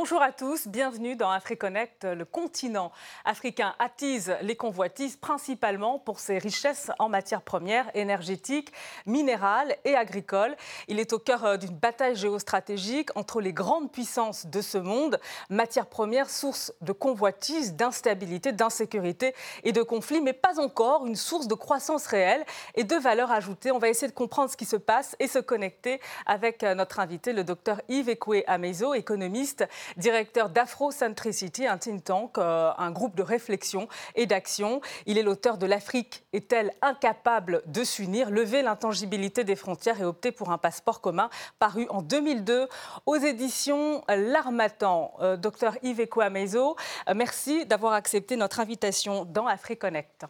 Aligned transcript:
Bonjour 0.00 0.22
à 0.22 0.30
tous, 0.30 0.68
bienvenue 0.68 1.16
dans 1.16 1.28
AfriConnect. 1.28 2.04
Le 2.04 2.24
continent 2.24 2.92
africain 3.24 3.74
attise 3.80 4.32
les 4.42 4.54
convoitises 4.54 5.16
principalement 5.16 5.98
pour 5.98 6.20
ses 6.20 6.38
richesses 6.38 6.92
en 7.00 7.08
matières 7.08 7.42
premières, 7.42 7.90
énergétiques, 7.96 8.72
minérales 9.06 9.74
et 9.84 9.96
agricoles. 9.96 10.54
Il 10.86 11.00
est 11.00 11.12
au 11.12 11.18
cœur 11.18 11.44
euh, 11.44 11.56
d'une 11.56 11.74
bataille 11.74 12.14
géostratégique 12.14 13.10
entre 13.16 13.40
les 13.40 13.52
grandes 13.52 13.90
puissances 13.90 14.46
de 14.46 14.60
ce 14.60 14.78
monde, 14.78 15.18
matières 15.50 15.88
premières 15.88 16.30
source 16.30 16.72
de 16.80 16.92
convoitises, 16.92 17.74
d'instabilité, 17.74 18.52
d'insécurité 18.52 19.34
et 19.64 19.72
de 19.72 19.82
conflits, 19.82 20.20
mais 20.20 20.32
pas 20.32 20.60
encore 20.60 21.06
une 21.06 21.16
source 21.16 21.48
de 21.48 21.54
croissance 21.54 22.06
réelle 22.06 22.46
et 22.76 22.84
de 22.84 22.94
valeur 22.94 23.32
ajoutée. 23.32 23.72
On 23.72 23.80
va 23.80 23.88
essayer 23.88 24.06
de 24.06 24.14
comprendre 24.14 24.48
ce 24.48 24.56
qui 24.56 24.64
se 24.64 24.76
passe 24.76 25.16
et 25.18 25.26
se 25.26 25.40
connecter 25.40 26.00
avec 26.24 26.62
euh, 26.62 26.76
notre 26.76 27.00
invité, 27.00 27.32
le 27.32 27.42
docteur 27.42 27.80
Yves 27.88 28.10
Ekwe 28.10 28.44
Amezo, 28.46 28.94
économiste 28.94 29.66
directeur 29.96 30.48
d'Afrocentricity, 30.48 31.66
un 31.66 31.78
think 31.78 32.04
tank, 32.04 32.38
euh, 32.38 32.70
un 32.76 32.90
groupe 32.90 33.16
de 33.16 33.22
réflexion 33.22 33.88
et 34.14 34.26
d'action. 34.26 34.80
Il 35.06 35.18
est 35.18 35.22
l'auteur 35.22 35.58
de 35.58 35.66
L'Afrique 35.66 36.24
est-elle 36.32 36.72
incapable 36.82 37.62
de 37.66 37.84
s'unir? 37.84 38.30
Lever 38.30 38.62
l'intangibilité 38.62 39.44
des 39.44 39.56
frontières 39.56 40.00
et 40.00 40.04
opter 40.04 40.32
pour 40.32 40.50
un 40.50 40.58
passeport 40.58 41.00
commun, 41.00 41.30
paru 41.58 41.86
en 41.90 42.02
2002 42.02 42.68
aux 43.06 43.16
éditions 43.16 44.02
L'Armatan. 44.08 45.14
Euh, 45.20 45.36
docteur 45.36 45.76
Yves 45.82 46.00
Ekouamezo, 46.00 46.76
euh, 47.08 47.14
merci 47.14 47.66
d'avoir 47.66 47.92
accepté 47.92 48.36
notre 48.36 48.60
invitation 48.60 49.24
dans 49.24 49.46
AfriConnect. 49.46 50.24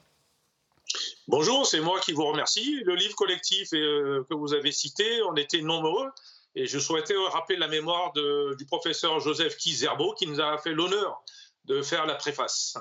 Bonjour, 1.27 1.67
c'est 1.67 1.81
moi 1.81 2.01
qui 2.01 2.12
vous 2.12 2.25
remercie. 2.25 2.81
Le 2.84 2.95
livre 2.95 3.15
collectif 3.15 3.70
que 3.70 4.34
vous 4.34 4.55
avez 4.55 4.72
cité, 4.72 5.22
on 5.28 5.37
était 5.37 5.61
nombreux 5.61 6.11
et 6.54 6.66
je 6.66 6.78
souhaitais 6.78 7.14
rappeler 7.30 7.56
la 7.56 7.68
mémoire 7.68 8.12
du 8.12 8.66
professeur 8.66 9.20
Joseph 9.20 9.56
Kizerbo 9.56 10.14
qui 10.14 10.27
nous 10.27 10.41
a 10.41 10.58
fait 10.58 10.72
l'honneur 10.72 11.22
de 11.64 11.82
faire 11.82 12.06
la 12.06 12.14
préface. 12.14 12.74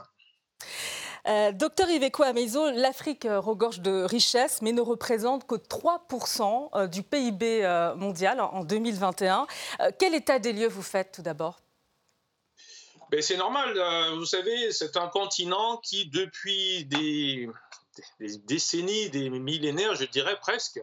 Euh, 1.28 1.52
docteur 1.52 1.90
Iveco 1.90 2.24
Amezo, 2.24 2.72
l'Afrique 2.72 3.26
euh, 3.26 3.40
regorge 3.40 3.82
de 3.82 4.04
richesses, 4.04 4.62
mais 4.62 4.72
ne 4.72 4.80
représente 4.80 5.46
que 5.46 5.56
3% 5.56 6.70
euh, 6.74 6.88
du 6.88 7.04
PIB 7.04 7.64
mondial 7.98 8.40
en 8.40 8.64
2021. 8.64 9.48
Quel 10.00 10.16
état 10.16 10.40
des 10.40 10.54
lieux 10.54 10.70
vous 10.70 10.82
faites 10.82 11.12
tout 11.12 11.22
d'abord? 11.22 11.60
Ben, 13.12 13.22
C'est 13.22 13.38
normal. 13.38 13.78
Vous 14.16 14.26
savez, 14.26 14.72
c'est 14.72 14.96
un 14.96 15.08
continent 15.08 15.78
qui, 15.78 16.08
depuis 16.10 16.86
des, 16.86 17.50
décennies, 18.46 19.10
des 19.10 19.30
millénaires, 19.30 19.96
je 19.96 20.06
dirais 20.06 20.38
presque, 20.40 20.82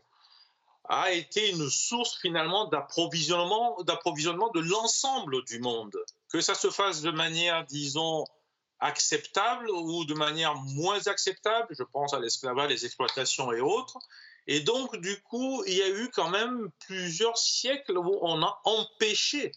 a 0.89 1.13
été 1.13 1.51
une 1.51 1.71
source 1.71 2.19
finalement 2.21 2.67
d'approvisionnement, 2.67 3.83
d'approvisionnement 3.83 4.51
de 4.51 4.61
l'ensemble 4.61 5.45
du 5.45 5.59
monde. 5.59 5.97
Que 6.29 6.41
ça 6.41 6.55
se 6.55 6.71
fasse 6.71 7.01
de 7.01 7.11
manière, 7.11 7.65
disons, 7.65 8.25
acceptable 8.81 9.71
ou 9.71 10.05
de 10.05 10.15
manière 10.15 10.55
moins 10.57 11.07
acceptable, 11.07 11.69
je 11.79 11.85
pense 11.85 12.13
à 12.13 12.21
l'esclavage, 12.21 12.71
les 12.71 12.85
exploitations 12.85 13.53
et 13.53 13.61
autres. 13.61 13.99
Et 14.47 14.61
donc, 14.61 14.97
du 14.97 15.23
coup, 15.23 15.65
il 15.67 15.75
y 15.75 15.83
a 15.83 15.89
eu 15.89 16.11
quand 16.11 16.29
même 16.29 16.71
plusieurs 16.81 17.39
siècles 17.39 17.97
où 17.97 18.19
on 18.21 18.43
a 18.43 18.61
empêché 18.65 19.53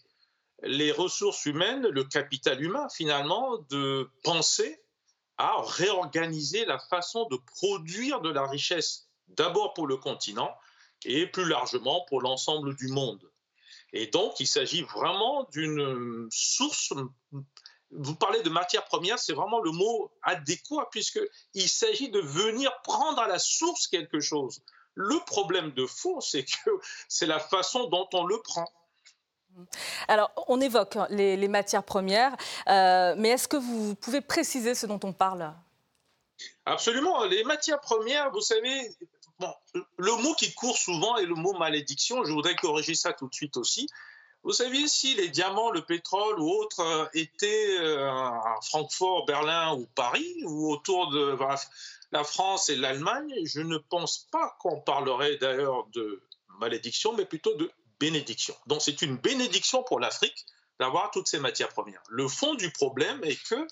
les 0.62 0.90
ressources 0.92 1.44
humaines, 1.44 1.86
le 1.86 2.04
capital 2.04 2.62
humain 2.62 2.88
finalement, 2.88 3.58
de 3.70 4.10
penser 4.24 4.80
à 5.36 5.56
réorganiser 5.60 6.64
la 6.64 6.78
façon 6.78 7.26
de 7.30 7.36
produire 7.36 8.20
de 8.20 8.30
la 8.30 8.46
richesse, 8.46 9.08
d'abord 9.28 9.74
pour 9.74 9.86
le 9.86 9.96
continent, 9.98 10.52
et 11.04 11.26
plus 11.26 11.48
largement 11.48 12.04
pour 12.08 12.20
l'ensemble 12.20 12.74
du 12.76 12.88
monde. 12.88 13.30
Et 13.92 14.06
donc, 14.06 14.40
il 14.40 14.46
s'agit 14.46 14.82
vraiment 14.82 15.44
d'une 15.52 16.28
source. 16.30 16.92
Vous 17.90 18.14
parlez 18.14 18.42
de 18.42 18.50
matière 18.50 18.84
première, 18.84 19.18
c'est 19.18 19.32
vraiment 19.32 19.60
le 19.60 19.70
mot 19.70 20.10
adéquat, 20.22 20.88
puisqu'il 20.90 21.68
s'agit 21.68 22.10
de 22.10 22.20
venir 22.20 22.70
prendre 22.82 23.18
à 23.20 23.28
la 23.28 23.38
source 23.38 23.86
quelque 23.86 24.20
chose. 24.20 24.62
Le 24.94 25.18
problème 25.24 25.72
de 25.72 25.86
fond, 25.86 26.20
c'est 26.20 26.44
que 26.44 26.70
c'est 27.08 27.26
la 27.26 27.38
façon 27.38 27.86
dont 27.86 28.08
on 28.12 28.24
le 28.24 28.40
prend. 28.42 28.70
Alors, 30.06 30.30
on 30.48 30.60
évoque 30.60 30.96
les, 31.10 31.48
matières 31.48 31.82
premières, 31.82 32.36
euh, 32.68 33.14
mais 33.16 33.30
est-ce 33.30 33.48
que 33.48 33.56
vous 33.56 33.94
pouvez 33.94 34.20
préciser 34.20 34.74
ce 34.74 34.86
dont 34.86 35.00
on 35.02 35.12
parle? 35.12 35.52
Absolument. 36.66 37.24
Les 37.24 37.42
matières 37.44 37.80
premières, 37.80 38.30
vous 38.30 38.40
savez, 38.40 38.90
bon, 39.38 39.54
le 39.96 40.22
mot 40.22 40.34
qui 40.34 40.52
court 40.54 40.76
souvent 40.76 41.16
est 41.16 41.26
le 41.26 41.34
mot 41.34 41.52
malédiction. 41.54 42.24
Je 42.24 42.32
voudrais 42.32 42.56
corriger 42.56 42.94
ça 42.94 43.12
tout 43.12 43.28
de 43.28 43.34
suite 43.34 43.56
aussi. 43.56 43.88
Vous 44.44 44.52
savez, 44.52 44.86
si 44.86 45.14
les 45.14 45.28
diamants, 45.28 45.70
le 45.70 45.84
pétrole 45.84 46.40
ou 46.40 46.48
autres 46.48 46.80
euh, 46.80 47.06
étaient 47.12 47.76
euh, 47.80 48.08
à 48.08 48.58
Francfort, 48.62 49.26
Berlin 49.26 49.74
ou 49.74 49.86
Paris, 49.94 50.42
ou 50.44 50.72
autour 50.72 51.10
de 51.10 51.36
la 52.12 52.24
France 52.24 52.68
et 52.68 52.76
l'Allemagne, 52.76 53.34
je 53.44 53.60
ne 53.60 53.76
pense 53.76 54.28
pas 54.30 54.56
qu'on 54.60 54.80
parlerait 54.80 55.36
d'ailleurs 55.36 55.86
de 55.88 56.22
malédiction, 56.60 57.12
mais 57.14 57.24
plutôt 57.24 57.54
de 57.56 57.70
bénédiction. 57.98 58.54
Donc 58.66 58.80
c'est 58.80 59.02
une 59.02 59.16
bénédiction 59.16 59.82
pour 59.82 59.98
l'Afrique 59.98 60.46
d'avoir 60.78 61.10
toutes 61.10 61.26
ces 61.26 61.40
matières 61.40 61.70
premières. 61.70 62.02
Le 62.08 62.28
fond 62.28 62.54
du 62.54 62.70
problème 62.70 63.20
est 63.24 63.42
que 63.48 63.66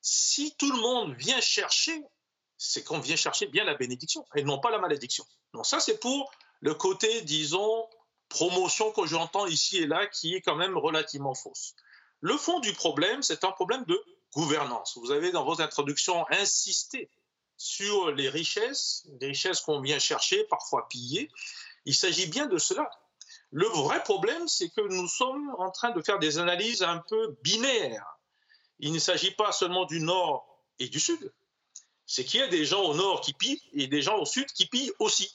si 0.00 0.54
tout 0.56 0.72
le 0.72 0.80
monde 0.80 1.14
vient 1.14 1.40
chercher 1.40 2.02
c'est 2.58 2.82
qu'on 2.84 2.98
vient 2.98 3.16
chercher 3.16 3.46
bien 3.46 3.64
la 3.64 3.74
bénédiction 3.74 4.24
et 4.34 4.42
non 4.42 4.58
pas 4.58 4.70
la 4.70 4.78
malédiction. 4.78 5.24
Donc 5.52 5.66
ça, 5.66 5.80
c'est 5.80 5.98
pour 5.98 6.30
le 6.60 6.74
côté, 6.74 7.20
disons, 7.22 7.88
promotion 8.28 8.92
que 8.92 9.06
j'entends 9.06 9.46
ici 9.46 9.78
et 9.78 9.86
là, 9.86 10.06
qui 10.06 10.34
est 10.34 10.40
quand 10.40 10.56
même 10.56 10.76
relativement 10.76 11.34
fausse. 11.34 11.74
Le 12.20 12.36
fond 12.36 12.60
du 12.60 12.72
problème, 12.72 13.22
c'est 13.22 13.44
un 13.44 13.52
problème 13.52 13.84
de 13.84 14.02
gouvernance. 14.34 14.98
Vous 14.98 15.10
avez 15.10 15.30
dans 15.32 15.44
vos 15.44 15.60
introductions 15.60 16.24
insisté 16.30 17.10
sur 17.56 18.10
les 18.12 18.28
richesses, 18.28 19.06
les 19.20 19.28
richesses 19.28 19.60
qu'on 19.60 19.80
vient 19.80 19.98
chercher, 19.98 20.44
parfois 20.44 20.88
piller. 20.88 21.30
Il 21.84 21.94
s'agit 21.94 22.26
bien 22.26 22.46
de 22.46 22.58
cela. 22.58 22.90
Le 23.50 23.66
vrai 23.66 24.02
problème, 24.02 24.48
c'est 24.48 24.70
que 24.70 24.80
nous 24.80 25.08
sommes 25.08 25.54
en 25.58 25.70
train 25.70 25.90
de 25.90 26.02
faire 26.02 26.18
des 26.18 26.38
analyses 26.38 26.82
un 26.82 26.98
peu 26.98 27.36
binaires. 27.42 28.18
Il 28.78 28.92
ne 28.92 28.98
s'agit 28.98 29.30
pas 29.30 29.52
seulement 29.52 29.84
du 29.86 30.00
Nord 30.00 30.64
et 30.78 30.88
du 30.88 31.00
Sud, 31.00 31.32
c'est 32.06 32.24
qu'il 32.24 32.40
y 32.40 32.42
a 32.42 32.48
des 32.48 32.64
gens 32.64 32.82
au 32.82 32.94
nord 32.94 33.20
qui 33.20 33.32
pillent 33.32 33.62
et 33.72 33.88
des 33.88 34.02
gens 34.02 34.18
au 34.18 34.26
sud 34.26 34.46
qui 34.46 34.66
pillent 34.66 34.92
aussi. 34.98 35.30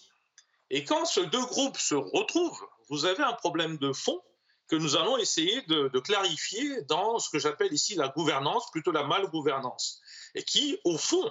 Et 0.70 0.86
quand 0.86 1.06
ces 1.06 1.26
deux 1.26 1.46
groupes 1.46 1.78
se 1.78 1.96
retrouvent, 1.96 2.66
vous 2.90 3.06
avez 3.06 3.24
un 3.24 3.34
problème 3.34 3.78
de 3.78 3.92
fond 3.92 4.22
que 4.68 4.78
nous 4.78 4.96
allons 4.96 5.18
essayer 5.18 5.62
de, 5.64 6.00
clarifier 6.00 6.82
dans 6.84 7.20
ce 7.20 7.30
que 7.30 7.40
j'appelle 7.40 7.74
ici 7.74 7.96
la 7.96 8.08
gouvernance, 8.08 8.72
plutôt 8.72 8.94
la 8.94 9.04
malgouvernance, 9.04 10.02
et 10.34 10.44
qui, 10.44 10.80
au 10.86 10.98
fond, 10.98 11.30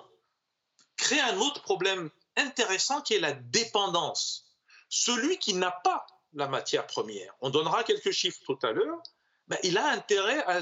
crée 0.98 1.20
un 1.20 1.38
autre 1.38 1.62
problème 1.62 2.10
intéressant 2.36 3.00
qui 3.00 3.14
est 3.14 3.20
la 3.20 3.32
dépendance. 3.32 4.44
Celui 4.90 5.38
qui 5.38 5.54
n'a 5.54 5.70
pas 5.70 6.06
la 6.34 6.48
matière 6.48 6.86
première, 6.86 7.34
on 7.40 7.48
donnera 7.48 7.82
quelques 7.82 8.10
chiffres 8.10 8.40
tout 8.44 8.58
à 8.62 8.72
l'heure, 8.72 9.02
ben, 9.48 9.58
il 9.62 9.78
a 9.78 9.88
intérêt 9.88 10.44
à, 10.44 10.60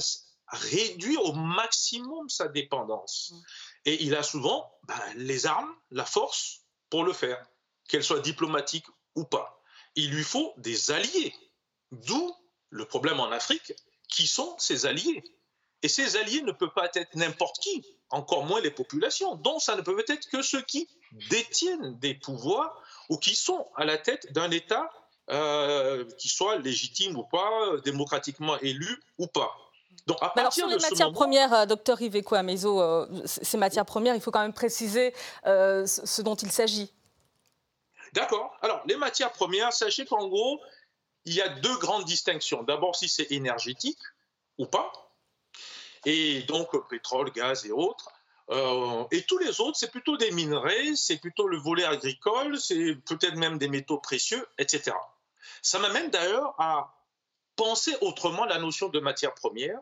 réduire 0.50 1.22
au 1.24 1.32
maximum 1.32 2.28
sa 2.28 2.48
dépendance. 2.48 3.32
Mm. 3.32 3.40
Et 3.86 4.04
il 4.04 4.14
a 4.14 4.22
souvent 4.22 4.72
ben, 4.84 5.00
les 5.16 5.46
armes, 5.46 5.74
la 5.90 6.04
force 6.04 6.62
pour 6.90 7.04
le 7.04 7.12
faire, 7.12 7.44
qu'elles 7.88 8.04
soient 8.04 8.20
diplomatiques 8.20 8.86
ou 9.14 9.24
pas. 9.24 9.62
Il 9.94 10.10
lui 10.10 10.24
faut 10.24 10.52
des 10.58 10.90
alliés. 10.90 11.34
D'où 11.90 12.34
le 12.70 12.84
problème 12.84 13.20
en 13.20 13.30
Afrique, 13.30 13.72
qui 14.08 14.26
sont 14.26 14.54
ses 14.58 14.86
alliés. 14.86 15.22
Et 15.82 15.88
ces 15.88 16.16
alliés 16.16 16.42
ne 16.42 16.52
peuvent 16.52 16.74
pas 16.74 16.90
être 16.94 17.14
n'importe 17.14 17.58
qui, 17.60 17.84
encore 18.10 18.44
moins 18.44 18.60
les 18.60 18.70
populations. 18.70 19.36
Donc 19.36 19.62
ça 19.62 19.76
ne 19.76 19.80
peut 19.80 20.04
être 20.08 20.28
que 20.28 20.42
ceux 20.42 20.62
qui 20.62 20.88
détiennent 21.30 21.98
des 21.98 22.14
pouvoirs 22.14 22.82
ou 23.08 23.16
qui 23.16 23.34
sont 23.34 23.66
à 23.76 23.84
la 23.84 23.96
tête 23.96 24.32
d'un 24.32 24.50
État 24.50 24.90
euh, 25.30 26.04
qui 26.18 26.28
soit 26.28 26.56
légitime 26.58 27.16
ou 27.16 27.24
pas, 27.24 27.76
démocratiquement 27.84 28.58
élu 28.60 29.00
ou 29.18 29.26
pas. 29.26 29.54
Donc, 30.08 30.16
Alors, 30.36 30.52
sur 30.54 30.66
les 30.66 30.78
matières 30.78 31.12
premières, 31.12 31.52
euh, 31.52 31.66
docteur 31.66 31.98
Amezo, 32.32 32.80
euh, 32.80 33.06
ces 33.26 33.58
matières 33.58 33.84
premières, 33.84 34.14
il 34.14 34.22
faut 34.22 34.30
quand 34.30 34.40
même 34.40 34.54
préciser 34.54 35.14
euh, 35.44 35.86
ce 35.86 36.22
dont 36.22 36.34
il 36.34 36.50
s'agit. 36.50 36.90
D'accord. 38.14 38.56
Alors, 38.62 38.80
les 38.86 38.96
matières 38.96 39.32
premières, 39.32 39.70
sachez 39.74 40.06
qu'en 40.06 40.26
gros, 40.28 40.62
il 41.26 41.34
y 41.34 41.42
a 41.42 41.48
deux 41.50 41.76
grandes 41.76 42.06
distinctions. 42.06 42.62
D'abord, 42.62 42.96
si 42.96 43.06
c'est 43.06 43.30
énergétique 43.32 43.98
ou 44.56 44.64
pas, 44.64 44.90
et 46.06 46.40
donc 46.44 46.70
pétrole, 46.88 47.30
gaz 47.32 47.66
et 47.66 47.70
autres. 47.70 48.10
et 49.10 49.22
tous 49.24 49.36
les 49.36 49.60
autres, 49.60 49.76
c'est 49.76 49.90
plutôt 49.90 50.16
des 50.16 50.30
minerais, 50.30 50.94
c'est 50.94 51.18
plutôt 51.18 51.48
le 51.48 51.58
volet 51.58 51.84
agricole, 51.84 52.58
c'est 52.58 52.94
peut-être 53.04 53.36
même 53.36 53.58
des 53.58 53.68
métaux 53.68 53.98
précieux, 53.98 54.46
etc. 54.56 54.92
Ça 55.60 55.78
m'amène 55.78 56.08
d'ailleurs 56.08 56.54
à 56.58 56.97
penser 57.58 57.94
autrement 58.02 58.44
la 58.44 58.58
notion 58.58 58.88
de 58.88 59.00
matière 59.00 59.34
première 59.34 59.80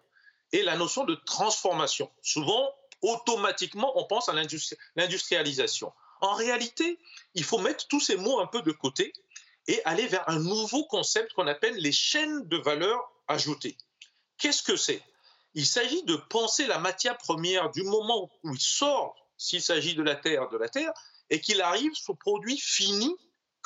et 0.53 0.63
la 0.63 0.77
notion 0.77 1.05
de 1.05 1.15
transformation. 1.15 2.11
Souvent, 2.23 2.75
automatiquement, 3.03 3.93
on 4.01 4.05
pense 4.05 4.31
à 4.31 4.33
l'industrialisation. 4.97 5.93
En 6.23 6.35
réalité, 6.35 6.99
il 7.35 7.45
faut 7.45 7.59
mettre 7.59 7.87
tous 7.87 8.01
ces 8.01 8.17
mots 8.17 8.41
un 8.41 8.47
peu 8.47 8.63
de 8.63 8.73
côté 8.73 9.13
et 9.69 9.83
aller 9.85 10.07
vers 10.07 10.27
un 10.29 10.39
nouveau 10.39 10.85
concept 10.85 11.35
qu'on 11.35 11.47
appelle 11.47 11.77
les 11.77 11.93
chaînes 11.93 12.49
de 12.49 12.57
valeur 12.57 13.13
ajoutée. 13.29 13.77
Qu'est-ce 14.39 14.63
que 14.63 14.77
c'est? 14.77 15.03
Il 15.55 15.67
s'agit 15.67 16.03
de 16.05 16.17
penser 16.17 16.67
la 16.67 16.79
matière 16.79 17.19
première 17.19 17.71
du 17.71 17.83
moment 17.83 18.31
où 18.43 18.55
il 18.55 18.61
sort, 18.61 19.17
s'il 19.37 19.61
s'agit 19.61 19.95
de 19.95 20.03
la 20.03 20.17
Terre, 20.17 20.49
de 20.49 20.57
la 20.57 20.71
Terre, 20.71 20.93
et 21.29 21.43
qu'il 21.43 21.61
arrive 21.61 21.93
au 22.09 22.15
produit 22.15 22.59
fini 22.59 23.15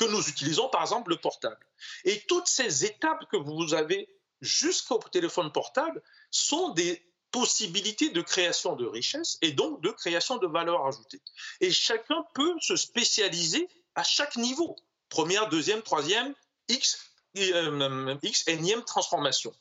que 0.00 0.06
nous 0.06 0.26
utilisons, 0.30 0.68
par 0.70 0.80
exemple 0.80 1.10
le 1.10 1.18
portable. 1.18 1.60
Et 2.04 2.20
toutes 2.26 2.46
ces 2.46 2.86
étapes 2.86 3.26
que 3.30 3.36
vous 3.36 3.74
avez 3.74 4.08
jusqu'au 4.40 4.98
téléphone 5.12 5.52
portable 5.52 6.02
sont 6.30 6.70
des 6.70 7.04
possibilités 7.30 8.08
de 8.08 8.22
création 8.22 8.76
de 8.76 8.86
richesse 8.86 9.36
et 9.42 9.52
donc 9.52 9.82
de 9.82 9.90
création 9.90 10.38
de 10.38 10.46
valeur 10.46 10.86
ajoutée. 10.86 11.20
Et 11.60 11.70
chacun 11.70 12.24
peut 12.34 12.54
se 12.60 12.76
spécialiser 12.76 13.68
à 13.94 14.02
chaque 14.02 14.36
niveau. 14.36 14.74
Première, 15.10 15.50
deuxième, 15.50 15.82
troisième, 15.82 16.34
X, 16.68 16.98
euh, 17.36 18.16
X 18.22 18.48
énième 18.48 18.82
transformation. 18.84 19.52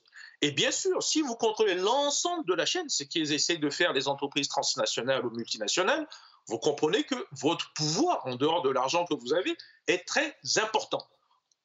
Et 0.42 0.52
bien 0.52 0.72
sûr, 0.72 1.04
si 1.04 1.22
vous 1.22 1.36
contrôlez 1.36 1.76
l'ensemble 1.76 2.48
de 2.48 2.54
la 2.54 2.66
chaîne, 2.66 2.88
ce 2.88 3.04
qu'ils 3.04 3.34
essaient 3.34 3.58
de 3.58 3.70
faire 3.70 3.92
les 3.92 4.08
entreprises 4.08 4.48
transnationales 4.48 5.26
ou 5.26 5.32
multinationales, 5.32 6.08
vous 6.50 6.58
comprenez 6.58 7.04
que 7.04 7.28
votre 7.32 7.72
pouvoir, 7.74 8.26
en 8.26 8.36
dehors 8.36 8.64
de 8.64 8.72
l'argent 8.72 9.06
que 9.06 9.14
vous 9.14 9.34
avez, 9.34 9.56
est 9.86 10.08
très 10.08 10.36
important. 10.56 11.08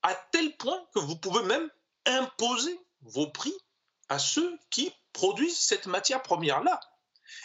À 0.02 0.14
tel 0.14 0.54
point 0.58 0.78
que 0.94 0.98
vous 0.98 1.16
pouvez 1.16 1.42
même 1.44 1.70
imposer 2.04 2.78
vos 3.00 3.26
prix 3.30 3.54
à 4.10 4.18
ceux 4.18 4.58
qui 4.68 4.92
produisent 5.14 5.58
cette 5.58 5.86
matière 5.86 6.22
première-là. 6.22 6.78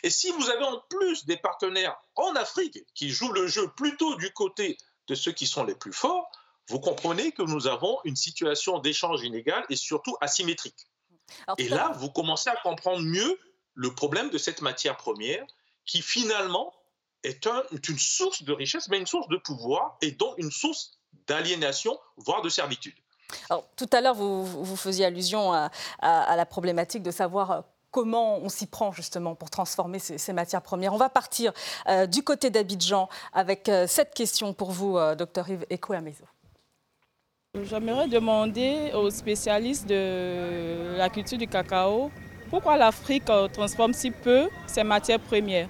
Et 0.03 0.09
si 0.09 0.31
vous 0.31 0.49
avez 0.49 0.65
en 0.65 0.81
plus 0.89 1.25
des 1.25 1.37
partenaires 1.37 1.97
en 2.17 2.35
Afrique 2.35 2.79
qui 2.93 3.09
jouent 3.09 3.31
le 3.31 3.47
jeu 3.47 3.71
plutôt 3.77 4.15
du 4.15 4.33
côté 4.33 4.77
de 5.07 5.15
ceux 5.15 5.31
qui 5.31 5.47
sont 5.47 5.63
les 5.63 5.75
plus 5.75 5.93
forts, 5.93 6.29
vous 6.67 6.81
comprenez 6.81 7.31
que 7.31 7.41
nous 7.41 7.67
avons 7.67 7.99
une 8.03 8.17
situation 8.17 8.79
d'échange 8.79 9.23
inégal 9.23 9.65
et 9.69 9.77
surtout 9.77 10.17
asymétrique. 10.19 10.87
et 11.57 11.69
là, 11.69 11.93
vous 11.95 12.11
commencez 12.11 12.49
à 12.49 12.57
comprendre 12.57 13.01
mieux 13.01 13.39
le 13.75 13.95
problème 13.95 14.29
de 14.29 14.37
cette 14.37 14.61
matière 14.61 14.97
première 14.97 15.45
qui 15.85 16.01
finalement 16.01 16.73
est, 17.23 17.45
une 17.89 17.99
source 17.99 18.43
de 18.43 18.53
richesse, 18.53 18.87
mais 18.89 18.97
une 18.97 19.07
source 19.07 19.27
de 19.27 19.37
pouvoir 19.37 19.97
et 20.01 20.11
donc 20.11 20.35
une 20.37 20.51
source 20.51 20.99
d'aliénation, 21.27 21.97
voire 22.17 22.41
de 22.41 22.49
servitude. 22.49 22.93
Alors, 23.49 23.65
tout 23.75 23.89
à 23.91 24.01
l'heure, 24.01 24.15
vous, 24.15 24.45
vous, 24.45 24.75
faisiez 24.75 25.05
allusion 25.05 25.53
à, 25.53 25.69
la 26.01 26.45
problématique 26.45 27.03
de 27.03 27.11
savoir 27.11 27.51
euh, 27.51 27.61
comment 27.91 28.37
on 28.37 28.49
s'y 28.49 28.65
prend 28.65 28.91
justement 28.91 29.35
pour 29.35 29.49
transformer 29.49 29.99
ces, 29.99 30.33
matières 30.33 30.61
premières. 30.61 30.93
On 30.93 30.97
va 30.97 31.09
partir 31.09 31.53
euh, 31.87 32.07
du 32.07 32.23
côté 32.23 32.49
d'Abidjan 32.49 33.07
avec 33.33 33.69
euh, 33.69 33.85
cette 33.87 34.13
question 34.13 34.53
pour 34.53 34.71
vous, 34.71 34.97
docteur 35.15 35.49
Yves 35.49 35.65
Ekoamezo. 35.69 36.25
J'aimerais 37.63 38.07
demander 38.07 38.91
aux 38.93 39.09
spécialistes 39.09 39.87
de 39.87 40.95
la 40.97 41.09
culture 41.09 41.37
du 41.37 41.47
cacao 41.47 42.11
pourquoi 42.49 42.77
l'Afrique 42.77 43.25
transforme 43.53 43.93
si 43.93 44.09
peu 44.09 44.49
ses 44.65 44.83
matières 44.83 45.19
premières? 45.19 45.69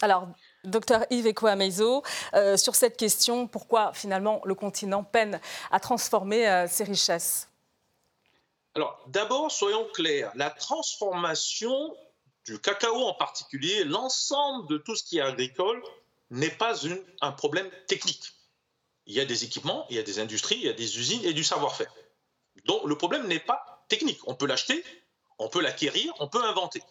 Alors, 0.00 0.28
docteur 0.64 1.04
Yves 1.10 1.26
Ekoamezo, 1.26 2.02
euh, 2.34 2.56
sur 2.56 2.74
cette 2.74 2.96
question, 2.96 3.46
pourquoi 3.46 3.92
finalement 3.92 4.40
le 4.44 4.54
continent 4.54 5.02
peine 5.02 5.40
à 5.70 5.80
transformer 5.80 6.48
euh, 6.48 6.68
ses 6.68 6.84
richesses? 6.84 7.48
Alors, 8.74 9.02
d'abord, 9.08 9.50
soyons 9.50 9.86
clairs, 9.92 10.30
la 10.36 10.50
transformation 10.50 11.96
du 12.44 12.60
cacao 12.60 13.06
en 13.06 13.14
particulier, 13.14 13.84
l'ensemble 13.84 14.68
de 14.68 14.78
tout 14.78 14.94
ce 14.94 15.02
qui 15.02 15.18
est 15.18 15.22
agricole, 15.22 15.82
n'est 16.30 16.50
pas 16.50 16.74
un 17.20 17.32
problème 17.32 17.68
technique. 17.86 18.34
Il 19.06 19.14
y 19.14 19.20
a 19.20 19.24
des 19.24 19.44
équipements, 19.44 19.86
il 19.90 19.96
y 19.96 19.98
a 19.98 20.02
des 20.02 20.18
industries, 20.20 20.56
il 20.56 20.64
y 20.64 20.68
a 20.68 20.74
des 20.74 20.98
usines 20.98 21.24
et 21.24 21.32
du 21.32 21.42
savoir-faire. 21.42 21.92
Donc 22.66 22.84
le 22.84 22.96
problème 22.96 23.26
n'est 23.26 23.40
pas 23.40 23.84
technique. 23.88 24.20
On 24.26 24.34
peut 24.34 24.46
l'acheter, 24.46 24.84
on 25.38 25.48
peut 25.48 25.60
l'acquérir, 25.60 26.12
on 26.20 26.28
peut 26.28 26.44
inventer. 26.44 26.82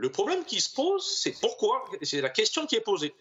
Le 0.00 0.10
problème 0.10 0.46
qui 0.46 0.62
se 0.62 0.72
pose, 0.72 1.06
c'est 1.18 1.38
pourquoi, 1.40 1.84
c'est 2.00 2.22
la 2.22 2.30
question 2.30 2.66
qui 2.66 2.74
est 2.74 2.80
posée. 2.80 3.14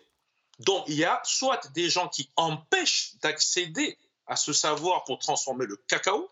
Donc, 0.60 0.86
il 0.88 0.96
y 0.96 1.04
a 1.04 1.20
soit 1.26 1.68
des 1.74 1.90
gens 1.90 2.08
qui 2.08 2.30
empêchent 2.38 3.16
d'accéder 3.22 3.98
à 4.28 4.38
ce 4.38 4.54
savoir 4.54 5.04
pour 5.04 5.20
transformer 5.20 5.66
le 5.66 5.76
cacao, 5.76 6.30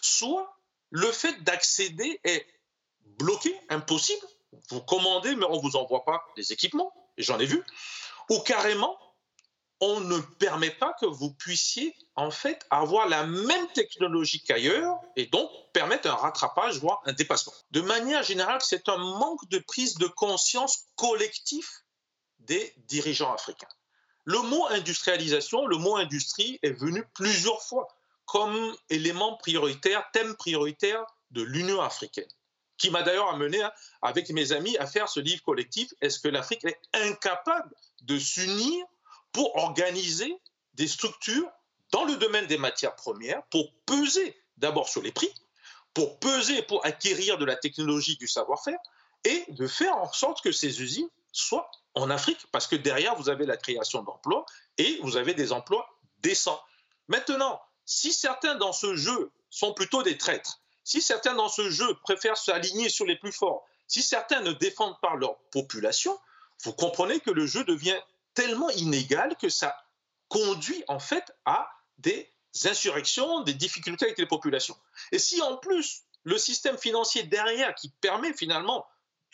soit 0.00 0.58
le 0.90 1.12
fait 1.12 1.44
d'accéder 1.44 2.18
est 2.24 2.44
bloqué, 3.20 3.56
impossible. 3.68 4.26
Vous 4.70 4.80
commandez, 4.80 5.36
mais 5.36 5.46
on 5.48 5.54
ne 5.54 5.62
vous 5.62 5.76
envoie 5.76 6.04
pas 6.04 6.26
les 6.36 6.52
équipements, 6.52 6.92
et 7.16 7.22
j'en 7.22 7.38
ai 7.38 7.46
vu, 7.46 7.62
ou 8.30 8.40
carrément, 8.40 8.98
on 9.84 9.98
ne 9.98 10.20
permet 10.20 10.70
pas 10.70 10.94
que 11.00 11.06
vous 11.06 11.34
puissiez 11.34 11.92
en 12.14 12.30
fait 12.30 12.64
avoir 12.70 13.08
la 13.08 13.26
même 13.26 13.66
technologie 13.74 14.40
qu'ailleurs 14.40 14.96
et 15.16 15.26
donc 15.26 15.50
permettre 15.72 16.08
un 16.08 16.14
rattrapage, 16.14 16.78
voire 16.78 17.02
un 17.04 17.12
dépassement. 17.12 17.52
De 17.72 17.80
manière 17.80 18.22
générale, 18.22 18.60
c'est 18.62 18.88
un 18.88 18.96
manque 18.96 19.48
de 19.48 19.58
prise 19.58 19.96
de 19.96 20.06
conscience 20.06 20.84
collectif 20.94 21.82
des 22.38 22.72
dirigeants 22.86 23.34
africains. 23.34 23.66
Le 24.24 24.38
mot 24.38 24.64
industrialisation, 24.68 25.66
le 25.66 25.78
mot 25.78 25.96
industrie 25.96 26.60
est 26.62 26.70
venu 26.70 27.04
plusieurs 27.14 27.60
fois 27.60 27.88
comme 28.24 28.76
élément 28.88 29.36
prioritaire, 29.36 30.08
thème 30.12 30.36
prioritaire 30.36 31.04
de 31.32 31.42
l'Union 31.42 31.82
africaine, 31.82 32.28
qui 32.78 32.90
m'a 32.90 33.02
d'ailleurs 33.02 33.30
amené, 33.30 33.60
hein, 33.60 33.72
avec 34.00 34.30
mes 34.30 34.52
amis, 34.52 34.76
à 34.78 34.86
faire 34.86 35.08
ce 35.08 35.18
livre 35.18 35.42
collectif, 35.42 35.92
Est-ce 36.00 36.20
que 36.20 36.28
l'Afrique 36.28 36.64
est 36.64 36.80
incapable 36.92 37.74
de 38.02 38.16
s'unir 38.16 38.86
pour 39.32 39.56
organiser 39.56 40.38
des 40.74 40.88
structures 40.88 41.50
dans 41.90 42.04
le 42.04 42.16
domaine 42.16 42.46
des 42.46 42.58
matières 42.58 42.96
premières 42.96 43.42
pour 43.50 43.72
peser 43.86 44.36
d'abord 44.56 44.88
sur 44.88 45.02
les 45.02 45.12
prix, 45.12 45.32
pour 45.94 46.18
peser 46.18 46.62
pour 46.62 46.84
acquérir 46.84 47.38
de 47.38 47.44
la 47.44 47.56
technologie, 47.56 48.16
du 48.16 48.28
savoir-faire, 48.28 48.78
et 49.24 49.44
de 49.48 49.66
faire 49.66 49.96
en 49.96 50.12
sorte 50.12 50.42
que 50.42 50.52
ces 50.52 50.82
usines 50.82 51.08
soient 51.32 51.70
en 51.94 52.10
Afrique, 52.10 52.46
parce 52.50 52.66
que 52.66 52.76
derrière, 52.76 53.14
vous 53.16 53.28
avez 53.28 53.46
la 53.46 53.56
création 53.56 54.02
d'emplois 54.02 54.44
et 54.78 54.98
vous 55.02 55.16
avez 55.16 55.34
des 55.34 55.52
emplois 55.52 55.86
décents. 56.18 56.60
Maintenant, 57.08 57.60
si 57.84 58.12
certains 58.12 58.54
dans 58.54 58.72
ce 58.72 58.94
jeu 58.96 59.30
sont 59.50 59.74
plutôt 59.74 60.02
des 60.02 60.16
traîtres, 60.16 60.60
si 60.84 61.00
certains 61.00 61.34
dans 61.34 61.48
ce 61.48 61.70
jeu 61.70 61.94
préfèrent 62.02 62.36
s'aligner 62.36 62.88
sur 62.88 63.04
les 63.04 63.16
plus 63.16 63.32
forts, 63.32 63.64
si 63.86 64.02
certains 64.02 64.40
ne 64.40 64.52
défendent 64.52 64.98
pas 65.00 65.14
leur 65.16 65.36
population, 65.50 66.18
vous 66.64 66.72
comprenez 66.72 67.20
que 67.20 67.30
le 67.30 67.46
jeu 67.46 67.64
devient 67.64 68.00
tellement 68.34 68.70
inégal 68.70 69.36
que 69.40 69.48
ça 69.48 69.76
conduit 70.28 70.82
en 70.88 70.98
fait 70.98 71.34
à 71.44 71.68
des 71.98 72.30
insurrections, 72.64 73.40
des 73.42 73.54
difficultés 73.54 74.06
avec 74.06 74.18
les 74.18 74.26
populations. 74.26 74.76
Et 75.10 75.18
si 75.18 75.40
en 75.42 75.56
plus 75.56 76.02
le 76.24 76.38
système 76.38 76.78
financier 76.78 77.24
derrière 77.24 77.74
qui 77.74 77.90
permet 78.00 78.32
finalement 78.32 78.86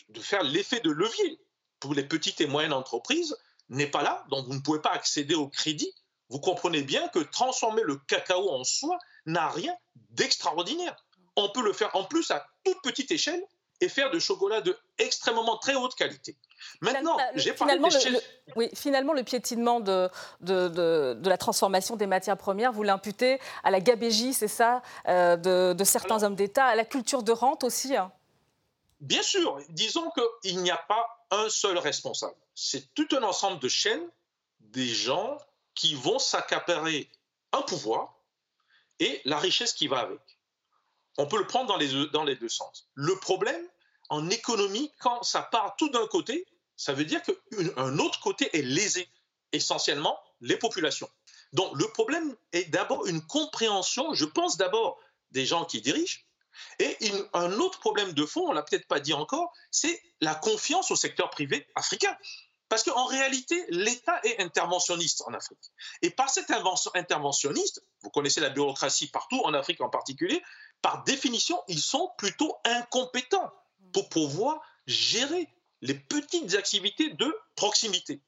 de 0.09 0.21
faire 0.21 0.43
l'effet 0.43 0.81
de 0.81 0.91
levier 0.91 1.39
pour 1.81 1.95
les 1.95 2.05
petites 2.05 2.41
et 2.41 2.47
moyennes 2.47 2.73
entreprises 2.73 3.37
n'est 3.69 3.91
pas 3.91 4.03
là, 4.03 4.25
donc 4.31 4.47
vous 4.47 4.55
ne 4.55 4.61
pouvez 4.61 4.81
pas 4.81 4.93
accéder 4.93 5.35
au 5.35 5.49
crédit, 5.49 5.93
vous 6.31 6.41
comprenez 6.41 6.83
bien 6.83 7.09
que 7.09 7.21
transformer 7.21 7.83
le 7.83 7.97
cacao 7.97 8.51
en 8.51 8.65
soi 8.65 8.99
n'a 9.27 9.49
rien 9.49 9.75
d'extraordinaire. 10.11 10.97
On 11.37 11.49
peut 11.51 11.63
le 11.63 11.73
faire 11.73 11.95
en 11.95 12.05
plus 12.05 12.31
à 12.31 12.47
toute 12.65 12.81
petite 12.83 13.11
échelle 13.11 13.43
et 13.81 13.89
faire 13.89 14.11
de 14.11 14.19
chocolat 14.19 14.61
de 14.61 14.77
extrêmement 14.99 15.59
très 15.59 15.75
haute 15.75 15.95
qualité. 15.95 16.37
Maintenant, 16.81 17.17
j'ai 17.35 17.55
finalement, 17.55 17.89
le, 17.89 18.21
oui, 18.57 18.71
finalement, 18.75 19.13
le 19.13 19.23
piétinement 19.23 19.81
de, 19.81 20.09
de, 20.41 20.69
de, 20.69 21.29
la 21.29 21.39
transformation 21.39 21.97
des 21.97 22.07
matières 22.07 22.37
premières, 22.37 22.73
vous 22.73 22.83
l'imputez 22.83 23.41
à 23.65 23.71
la 23.71 23.81
gabégie, 23.81 24.33
c'est 24.35 24.49
ça, 24.49 24.83
euh, 25.09 25.37
de, 25.37 25.85
certains 25.85 26.23
hommes 26.23 26.35
d'État, 26.35 26.67
à 26.67 26.75
la 26.75 26.85
culture 26.85 27.23
de 27.23 27.33
rente 27.33 27.65
aussi 27.65 27.97
hein? 27.97 28.13
Bien 29.01 29.23
sûr, 29.23 29.61
disons 29.69 30.11
qu'il 30.43 30.61
n'y 30.61 30.73
a 30.73 30.77
pas 30.77 31.25
un 31.31 31.49
seul 31.49 31.79
responsable. 31.79 32.35
C'est 32.55 32.93
tout 32.95 33.07
un 33.13 33.23
ensemble 33.23 33.61
de 33.61 33.69
chaînes, 33.69 34.09
des 34.61 34.89
gens 34.89 35.39
qui 35.75 35.95
vont 35.95 36.19
s'accaparer 36.19 37.09
un 37.53 37.63
pouvoir 37.63 38.17
et 38.99 39.21
la 39.25 39.39
richesse 39.39 39.73
qui 39.73 39.87
va 39.87 40.01
avec. 40.01 40.21
On 41.17 41.27
peut 41.27 41.39
le 41.39 41.47
prendre 41.47 41.69
dans 41.69 41.77
les, 41.77 42.09
dans 42.09 42.25
les 42.25 42.35
deux 42.35 42.49
sens. 42.49 42.89
Le 42.95 43.17
problème, 43.17 43.65
en 44.09 44.31
économie, 44.31 44.93
quand 44.99 45.23
ça 45.23 45.43
part 45.43 45.77
tout 45.77 45.89
d'un 45.91 46.07
côté, 46.07 46.47
ça 46.77 46.93
veut 46.93 47.05
dire 47.05 47.21
qu'un 47.23 47.99
autre 47.99 48.21
côté 48.21 48.49
est 48.57 48.63
lésé, 48.63 49.09
essentiellement 49.53 50.19
les 50.41 50.57
populations. 50.57 51.11
Donc 51.53 51.73
le 51.75 51.89
problème 51.89 52.37
est 52.53 52.71
d'abord 52.71 53.07
une 53.07 53.25
compréhension, 53.27 54.15
je 54.15 54.25
pense 54.25 54.57
d'abord 54.57 54.99
des 55.31 55.47
gens 55.47 55.65
qui 55.65 55.81
dirigent, 55.81 56.21
et 56.79 56.97
un 57.35 57.53
autre 57.59 57.79
problème 57.79 58.13
de 58.13 58.27
fond, 58.27 58.49
on 58.49 58.53
l'a 58.53 58.63
peut-être 58.63 58.87
pas 58.87 59.01
dit 59.01 59.15
encore, 59.15 59.53
c'est 59.71 60.03
la 60.21 60.35
confiance 60.35 60.91
au 60.91 60.97
secteur 60.97 61.31
privé 61.31 61.67
africain. 61.75 62.17
Parce 62.69 62.83
qu'en 62.83 63.07
réalité, 63.07 63.65
l'État 63.71 64.21
est 64.25 64.41
interventionniste 64.41 65.23
en 65.27 65.33
Afrique. 65.33 65.73
Et 66.03 66.11
par 66.11 66.29
cette 66.29 66.51
interventionniste, 66.51 67.83
vous 68.03 68.11
connaissez 68.11 68.41
la 68.41 68.51
bureaucratie 68.51 69.07
partout, 69.07 69.41
en 69.45 69.55
Afrique 69.55 69.81
en 69.81 69.89
particulier, 69.89 70.43
par 70.83 71.03
définition, 71.05 71.63
ils 71.69 71.81
sont 71.81 72.11
plutôt 72.19 72.59
incompétents 72.65 73.51
pour 73.93 74.09
pouvoir 74.09 74.61
gérer 74.87 75.49
les 75.81 75.95
petites 75.95 76.55
activités 76.55 77.11
de 77.11 77.35
proximité. 77.55 78.21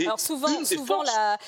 Alors 0.00 0.20
souvent, 0.20 0.64
souvent 0.64 1.02
la, 1.02 1.38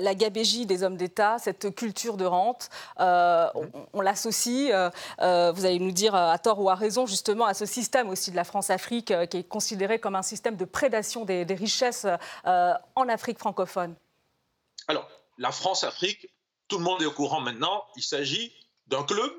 la, 0.00 0.14
gabégie 0.14 0.66
des 0.66 0.82
hommes 0.82 0.96
d'État, 0.96 1.38
cette 1.38 1.74
culture 1.74 2.16
de 2.16 2.24
rente, 2.24 2.68
euh, 3.00 3.48
on, 3.92 4.00
l'associe, 4.00 4.70
euh, 4.72 4.90
euh, 5.20 5.52
vous 5.52 5.64
allez 5.64 5.78
nous 5.78 5.92
dire 5.92 6.14
à 6.14 6.36
tort 6.38 6.60
ou 6.60 6.68
à 6.68 6.74
raison, 6.74 7.06
justement 7.06 7.44
à 7.44 7.54
ce 7.54 7.66
système 7.66 8.08
aussi 8.08 8.30
de 8.30 8.36
la 8.36 8.44
France-Afrique 8.44 9.12
qui 9.28 9.36
est 9.36 9.48
considéré 9.48 10.00
comme 10.00 10.16
un 10.16 10.22
système 10.22 10.56
de 10.56 10.64
prédation 10.64 11.24
des, 11.24 11.44
des 11.44 11.54
richesses 11.54 12.06
en 12.44 13.08
Afrique 13.08 13.38
francophone. 13.38 13.94
Alors, 14.88 15.08
la 15.38 15.52
France-Afrique, 15.52 16.28
tout 16.68 16.78
le 16.78 16.84
monde 16.84 17.02
est 17.02 17.06
au 17.06 17.12
courant 17.12 17.40
maintenant, 17.40 17.84
il 17.96 18.02
s'agit 18.02 18.52
d'un 18.86 19.04
club 19.04 19.30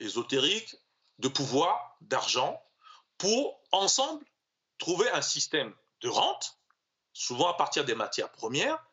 ésotérique 0.00 0.76
de 1.18 1.28
pouvoir, 1.28 1.96
d'argent, 2.00 2.60
pour 3.18 3.60
ensemble 3.72 4.24
trouver 4.78 5.08
un 5.10 5.22
système 5.22 5.74
de 6.02 6.08
rente 6.08 6.58
souvent 7.16 7.48
à 7.48 7.54
partir 7.54 7.84
des 7.84 7.94
matières 7.94 8.30
premières, 8.30 8.84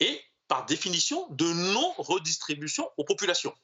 et 0.00 0.20
par 0.48 0.66
définition 0.66 1.28
de 1.30 1.44
non-redistribution 1.52 2.90
aux 2.96 3.04
populations. 3.04 3.54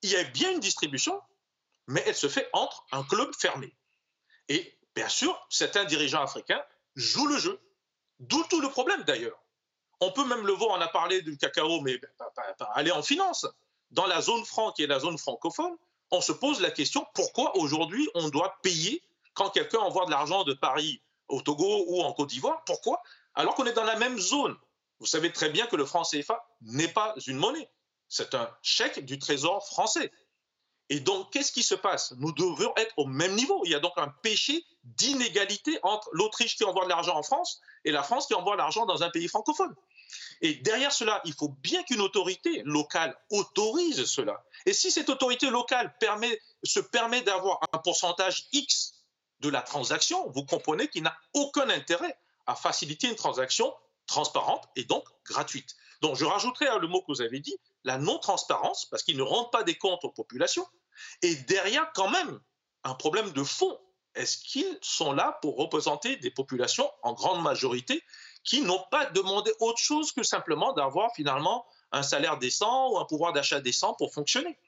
Il 0.00 0.10
y 0.10 0.16
a 0.16 0.24
bien 0.24 0.52
une 0.52 0.60
distribution, 0.60 1.20
mais 1.86 2.02
elle 2.06 2.14
se 2.14 2.28
fait 2.28 2.48
entre 2.52 2.86
un 2.92 3.02
club 3.02 3.30
fermé. 3.38 3.74
Et 4.48 4.78
bien 4.94 5.08
sûr, 5.08 5.38
certains 5.50 5.84
dirigeants 5.84 6.22
africains 6.22 6.62
jouent 6.96 7.26
le 7.26 7.38
jeu. 7.38 7.60
D'où 8.20 8.42
tout 8.44 8.60
le 8.60 8.70
problème 8.70 9.02
d'ailleurs. 9.02 9.38
On 10.00 10.12
peut 10.12 10.24
même 10.24 10.46
le 10.46 10.52
voir, 10.52 10.70
on 10.70 10.80
a 10.80 10.88
parlé 10.88 11.22
du 11.22 11.36
cacao, 11.36 11.80
mais 11.80 12.00
aller 12.74 12.90
en 12.90 13.02
finance. 13.02 13.46
Dans 13.90 14.06
la 14.06 14.20
zone 14.20 14.44
franc, 14.44 14.72
qui 14.72 14.82
est 14.82 14.86
la 14.86 15.00
zone 15.00 15.18
francophone, 15.18 15.76
on 16.10 16.20
se 16.20 16.32
pose 16.32 16.60
la 16.60 16.70
question 16.70 17.06
pourquoi 17.14 17.56
aujourd'hui 17.56 18.08
on 18.14 18.28
doit 18.28 18.58
payer 18.62 19.02
quand 19.34 19.50
quelqu'un 19.50 19.78
envoie 19.78 20.06
de 20.06 20.10
l'argent 20.10 20.44
de 20.44 20.54
Paris 20.54 21.02
au 21.28 21.40
Togo 21.40 21.84
ou 21.88 22.02
en 22.02 22.12
Côte 22.12 22.30
d'Ivoire 22.30 22.62
Pourquoi? 22.64 23.02
Alors 23.34 23.54
qu'on 23.54 23.66
est 23.66 23.72
dans 23.72 23.84
la 23.84 23.96
même 23.96 24.18
zone. 24.18 24.56
Vous 25.00 25.06
savez 25.06 25.32
très 25.32 25.48
bien 25.48 25.66
que 25.66 25.76
le 25.76 25.84
franc 25.84 26.02
CFA 26.02 26.44
n'est 26.60 26.88
pas 26.88 27.14
une 27.26 27.38
monnaie, 27.38 27.68
c'est 28.08 28.34
un 28.34 28.48
chèque 28.62 29.04
du 29.04 29.18
Trésor 29.18 29.66
français. 29.66 30.12
Et 30.90 31.00
donc, 31.00 31.32
qu'est-ce 31.32 31.52
qui 31.52 31.62
se 31.62 31.74
passe? 31.74 32.12
Nous 32.18 32.32
devons 32.32 32.72
être 32.76 32.92
au 32.98 33.06
même 33.06 33.34
niveau. 33.34 33.62
Il 33.64 33.70
y 33.70 33.74
a 33.74 33.80
donc 33.80 33.94
un 33.96 34.08
péché 34.22 34.62
d'inégalité 34.84 35.78
entre 35.82 36.10
l'Autriche 36.12 36.56
qui 36.56 36.64
envoie 36.64 36.84
de 36.84 36.90
l'argent 36.90 37.16
en 37.16 37.22
France 37.22 37.60
et 37.86 37.90
la 37.90 38.02
France 38.02 38.26
qui 38.26 38.34
envoie 38.34 38.56
l'argent 38.56 38.84
dans 38.84 39.02
un 39.02 39.08
pays 39.08 39.28
francophone. 39.28 39.74
Et 40.42 40.56
derrière 40.56 40.92
cela, 40.92 41.22
il 41.24 41.32
faut 41.32 41.48
bien 41.48 41.82
qu'une 41.84 42.02
autorité 42.02 42.62
locale 42.66 43.16
autorise 43.30 44.04
cela. 44.04 44.44
Et 44.66 44.74
si 44.74 44.90
cette 44.90 45.08
autorité 45.08 45.48
locale 45.48 45.96
se 46.62 46.80
permet 46.80 47.22
d'avoir 47.22 47.60
un 47.72 47.78
pourcentage 47.78 48.46
X 48.52 48.92
de 49.42 49.50
la 49.50 49.60
transaction, 49.60 50.30
vous 50.30 50.44
comprenez 50.44 50.88
qu'il 50.88 51.02
n'a 51.02 51.16
aucun 51.34 51.68
intérêt 51.68 52.16
à 52.46 52.54
faciliter 52.54 53.08
une 53.08 53.16
transaction 53.16 53.72
transparente 54.06 54.68
et 54.76 54.84
donc 54.84 55.04
gratuite. 55.24 55.76
Donc 56.00 56.16
je 56.16 56.24
rajouterai 56.24 56.66
le 56.80 56.88
mot 56.88 57.00
que 57.02 57.12
vous 57.12 57.22
avez 57.22 57.40
dit, 57.40 57.56
la 57.84 57.98
non-transparence, 57.98 58.86
parce 58.86 59.02
qu'ils 59.02 59.16
ne 59.16 59.22
rendent 59.22 59.50
pas 59.52 59.62
des 59.62 59.76
comptes 59.76 60.04
aux 60.04 60.10
populations. 60.10 60.66
Et 61.22 61.34
derrière, 61.34 61.92
quand 61.94 62.10
même, 62.10 62.40
un 62.84 62.94
problème 62.94 63.30
de 63.32 63.42
fond. 63.42 63.78
Est-ce 64.14 64.38
qu'ils 64.38 64.78
sont 64.82 65.12
là 65.12 65.38
pour 65.40 65.56
représenter 65.56 66.16
des 66.16 66.30
populations 66.30 66.90
en 67.02 67.14
grande 67.14 67.42
majorité 67.42 68.02
qui 68.44 68.60
n'ont 68.60 68.84
pas 68.90 69.06
demandé 69.06 69.50
autre 69.60 69.78
chose 69.78 70.12
que 70.12 70.22
simplement 70.22 70.72
d'avoir 70.74 71.14
finalement 71.14 71.64
un 71.92 72.02
salaire 72.02 72.38
décent 72.38 72.90
ou 72.90 72.98
un 72.98 73.06
pouvoir 73.06 73.32
d'achat 73.32 73.60
décent 73.60 73.94
pour 73.94 74.12
fonctionner? 74.12 74.58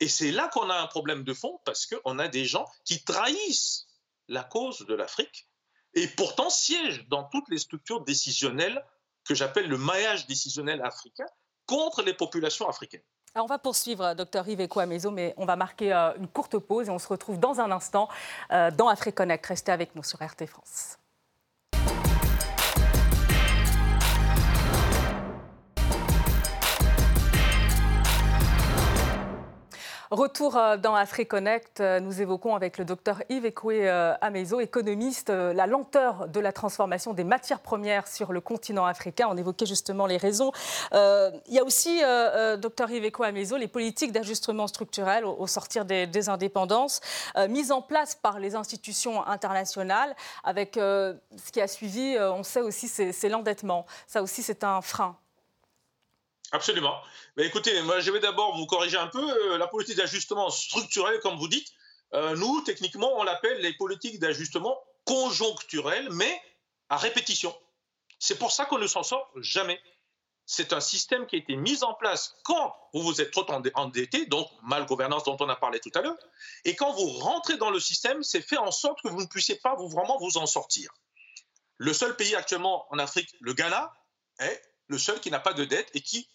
Et 0.00 0.08
c'est 0.08 0.30
là 0.30 0.48
qu'on 0.48 0.70
a 0.70 0.76
un 0.76 0.86
problème 0.86 1.24
de 1.24 1.34
fond 1.34 1.60
parce 1.64 1.86
qu'on 1.86 2.18
a 2.18 2.28
des 2.28 2.44
gens 2.44 2.66
qui 2.84 3.04
trahissent 3.04 3.85
la 4.28 4.44
cause 4.44 4.86
de 4.86 4.94
l'Afrique 4.94 5.48
et 5.94 6.06
pourtant 6.08 6.50
siège 6.50 7.06
dans 7.08 7.24
toutes 7.24 7.48
les 7.48 7.58
structures 7.58 8.04
décisionnelles 8.04 8.84
que 9.24 9.34
j'appelle 9.34 9.68
le 9.68 9.78
maillage 9.78 10.26
décisionnel 10.26 10.82
africain 10.82 11.26
contre 11.66 12.02
les 12.02 12.14
populations 12.14 12.68
africaines. 12.68 13.02
on 13.34 13.46
va 13.46 13.58
poursuivre, 13.58 14.14
docteur 14.14 14.48
Yves 14.48 14.68
Amezo, 14.76 15.10
mais 15.10 15.34
on 15.36 15.46
va 15.46 15.56
marquer 15.56 15.92
euh, 15.92 16.14
une 16.16 16.28
courte 16.28 16.58
pause 16.58 16.88
et 16.88 16.90
on 16.90 16.98
se 16.98 17.08
retrouve 17.08 17.40
dans 17.40 17.60
un 17.60 17.70
instant 17.70 18.08
euh, 18.52 18.70
dans 18.70 18.88
AfriConnect. 18.88 19.44
Restez 19.46 19.72
avec 19.72 19.94
nous 19.94 20.02
sur 20.02 20.20
RT 20.22 20.46
France. 20.46 20.98
Retour 30.12 30.56
euh, 30.56 30.76
dans 30.76 30.94
AfriConnect, 30.94 31.80
euh, 31.80 31.98
nous 31.98 32.20
évoquons 32.20 32.54
avec 32.54 32.78
le 32.78 32.84
docteur 32.84 33.22
Yves 33.28 33.46
Ekoué 33.46 33.88
euh, 33.88 34.14
Amezo, 34.20 34.60
économiste, 34.60 35.30
la 35.30 35.66
lenteur 35.66 36.28
de 36.28 36.38
la 36.38 36.52
transformation 36.52 37.12
des 37.12 37.24
matières 37.24 37.58
premières 37.58 38.06
sur 38.06 38.32
le 38.32 38.40
continent 38.40 38.86
africain. 38.86 39.26
On 39.28 39.36
évoquait 39.36 39.66
justement 39.66 40.06
les 40.06 40.16
raisons. 40.16 40.52
il 40.92 41.40
y 41.48 41.58
a 41.58 41.64
aussi, 41.64 42.00
docteur 42.58 42.90
Yves 42.90 43.04
Ekoué 43.04 43.26
Amezo, 43.28 43.56
les 43.56 43.68
politiques 43.68 44.12
d'ajustement 44.12 44.66
structurel 44.66 45.24
au, 45.24 45.46
sortir 45.46 45.84
des, 45.84 46.06
des 46.06 46.28
indépendances, 46.28 47.00
mises 47.48 47.72
en 47.72 47.82
place 47.82 48.14
par 48.14 48.38
les 48.38 48.54
institutions 48.54 49.26
internationales. 49.26 50.14
Avec 50.44 50.74
ce 50.74 51.16
qui 51.52 51.60
a 51.60 51.68
suivi, 51.68 52.16
on 52.18 52.42
sait 52.42 52.60
aussi, 52.60 52.88
c'est 52.88 53.28
l'endettement. 53.28 53.86
Ça 54.06 54.22
aussi, 54.22 54.42
c'est 54.42 54.64
un 54.64 54.80
frein. 54.80 55.16
Absolument. 56.52 57.00
Écoutez, 57.38 57.82
moi, 57.82 58.00
je 58.00 58.10
vais 58.10 58.20
d'abord 58.20 58.56
vous 58.56 58.66
corriger 58.66 58.96
un 58.96 59.08
peu. 59.08 59.52
Euh, 59.52 59.58
la 59.58 59.66
politique 59.66 59.96
d'ajustement 59.96 60.48
structurel, 60.50 61.18
comme 61.20 61.36
vous 61.36 61.48
dites, 61.48 61.72
euh, 62.14 62.36
nous, 62.36 62.60
techniquement, 62.62 63.12
on 63.18 63.24
l'appelle 63.24 63.60
les 63.60 63.74
politiques 63.74 64.20
d'ajustement 64.20 64.78
conjoncturel, 65.04 66.08
mais 66.12 66.40
à 66.88 66.96
répétition. 66.96 67.54
C'est 68.18 68.38
pour 68.38 68.52
ça 68.52 68.64
qu'on 68.64 68.78
ne 68.78 68.86
s'en 68.86 69.02
sort 69.02 69.30
jamais. 69.36 69.80
C'est 70.46 70.72
un 70.72 70.80
système 70.80 71.26
qui 71.26 71.34
a 71.34 71.38
été 71.40 71.56
mis 71.56 71.82
en 71.82 71.94
place 71.94 72.36
quand 72.44 72.74
vous 72.94 73.02
vous 73.02 73.20
êtes 73.20 73.32
trop 73.32 73.44
endetté, 73.74 74.26
donc 74.26 74.48
mal 74.62 74.86
gouvernance 74.86 75.24
dont 75.24 75.36
on 75.40 75.48
a 75.48 75.56
parlé 75.56 75.80
tout 75.80 75.90
à 75.94 76.02
l'heure, 76.02 76.16
et 76.64 76.76
quand 76.76 76.92
vous 76.92 77.08
rentrez 77.08 77.56
dans 77.56 77.70
le 77.70 77.80
système, 77.80 78.22
c'est 78.22 78.40
fait 78.40 78.56
en 78.56 78.70
sorte 78.70 79.02
que 79.02 79.08
vous 79.08 79.20
ne 79.20 79.26
puissiez 79.26 79.56
pas 79.56 79.74
vous, 79.74 79.88
vraiment 79.88 80.18
vous 80.18 80.38
en 80.38 80.46
sortir. 80.46 80.92
Le 81.78 81.92
seul 81.92 82.14
pays 82.16 82.36
actuellement 82.36 82.86
en 82.90 82.98
Afrique, 83.00 83.34
le 83.40 83.54
Ghana, 83.54 83.92
est 84.38 84.62
le 84.86 84.98
seul 84.98 85.20
qui 85.20 85.32
n'a 85.32 85.40
pas 85.40 85.52
de 85.52 85.64
dette 85.64 85.90
et 85.94 86.00
qui 86.00 86.28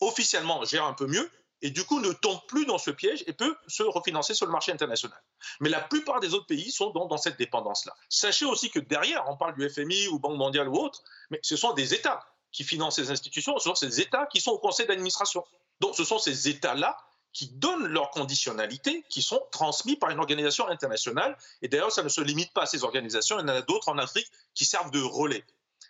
officiellement 0.00 0.64
gère 0.64 0.84
un 0.84 0.94
peu 0.94 1.06
mieux 1.06 1.30
et 1.62 1.70
du 1.70 1.84
coup 1.84 2.00
ne 2.00 2.12
tombe 2.12 2.38
plus 2.46 2.66
dans 2.66 2.78
ce 2.78 2.90
piège 2.90 3.24
et 3.26 3.32
peut 3.32 3.56
se 3.66 3.82
refinancer 3.82 4.34
sur 4.34 4.46
le 4.46 4.52
marché 4.52 4.72
international. 4.72 5.20
Mais 5.60 5.68
la 5.68 5.80
plupart 5.80 6.20
des 6.20 6.34
autres 6.34 6.46
pays 6.46 6.70
sont 6.70 6.90
dans, 6.90 7.06
dans 7.06 7.16
cette 7.16 7.38
dépendance-là. 7.38 7.94
Sachez 8.08 8.44
aussi 8.44 8.70
que 8.70 8.78
derrière, 8.78 9.24
on 9.28 9.36
parle 9.36 9.54
du 9.54 9.68
FMI 9.68 10.08
ou 10.08 10.18
Banque 10.18 10.38
mondiale 10.38 10.68
ou 10.68 10.76
autre, 10.76 11.02
mais 11.30 11.40
ce 11.42 11.56
sont 11.56 11.72
des 11.72 11.94
États 11.94 12.24
qui 12.52 12.64
financent 12.64 12.96
ces 12.96 13.10
institutions, 13.10 13.58
ce 13.58 13.64
sont 13.64 13.74
ces 13.74 14.00
États 14.00 14.26
qui 14.26 14.40
sont 14.40 14.52
au 14.52 14.58
conseil 14.58 14.86
d'administration. 14.86 15.44
Donc 15.80 15.96
ce 15.96 16.04
sont 16.04 16.18
ces 16.18 16.48
États-là 16.48 16.96
qui 17.32 17.48
donnent 17.48 17.86
leurs 17.86 18.10
conditionnalités, 18.10 19.04
qui 19.08 19.22
sont 19.22 19.46
transmis 19.52 19.96
par 19.96 20.10
une 20.10 20.18
organisation 20.18 20.66
internationale. 20.68 21.36
Et 21.62 21.68
d'ailleurs, 21.68 21.92
ça 21.92 22.02
ne 22.02 22.08
se 22.08 22.20
limite 22.20 22.52
pas 22.52 22.62
à 22.62 22.66
ces 22.66 22.84
organisations, 22.84 23.38
il 23.38 23.42
y 23.42 23.44
en 23.44 23.48
a 23.48 23.62
d'autres 23.62 23.88
en 23.88 23.98
Afrique 23.98 24.26
qui 24.54 24.64
servent 24.64 24.90
de 24.90 25.00
relais. 25.00 25.44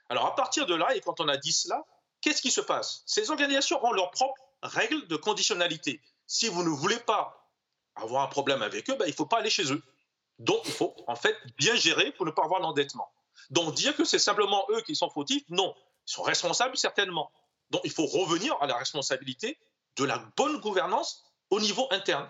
Alors 0.09 0.27
à 0.27 0.35
partir 0.35 0.67
de 0.67 0.75
là, 0.75 0.95
et 0.97 1.01
quand 1.01 1.21
on 1.21 1.29
a 1.29 1.37
dit 1.37 1.53
cela, 1.53 1.85
qu'est-ce 2.21 2.43
qui 2.43 2.51
se 2.51 2.61
passe? 2.61 3.03
Ces 3.07 3.31
organisations 3.31 3.85
ont 3.85 3.93
leurs 3.93 4.11
propres 4.11 4.41
règles 4.63 5.07
de 5.09 5.17
conditionnalité. 5.17 6.01
Si 6.27 6.49
vous 6.49 6.63
ne 6.63 6.69
voulez 6.69 6.99
pas 7.01 7.51
avoir 7.97 8.23
un 8.23 8.29
problème 8.29 8.63
avec 8.63 8.89
eux, 8.91 8.95
ben, 8.95 9.07
il 9.07 9.11
ne 9.11 9.15
faut 9.15 9.27
pas 9.27 9.39
aller 9.39 9.51
chez 9.51 9.73
eux. 9.73 9.83
Donc, 10.39 10.61
il 10.67 10.73
faut 10.73 10.95
en 11.07 11.17
fait 11.17 11.37
bien 11.57 11.75
gérer 11.75 12.13
pour 12.13 12.27
ne 12.27 12.31
pas 12.31 12.45
avoir 12.45 12.61
l'endettement. 12.61 13.11
Donc, 13.51 13.75
dire 13.75 13.97
que 13.97 14.05
c'est 14.05 14.19
simplement 14.19 14.67
eux 14.71 14.81
qui 14.83 14.95
sont 14.95 15.11
fautifs, 15.11 15.45
non. 15.49 15.75
Ils 16.07 16.13
sont 16.13 16.23
responsables, 16.23 16.77
certainement. 16.77 17.31
Donc, 17.71 17.81
il 17.85 17.91
faut 17.91 18.07
revenir 18.07 18.57
à 18.61 18.67
la 18.67 18.77
responsabilité 18.77 19.59
de 19.97 20.05
la 20.05 20.19
bonne 20.37 20.59
gouvernance 20.61 21.25
au 21.51 21.61
niveau 21.61 21.87
interne. 21.91 22.29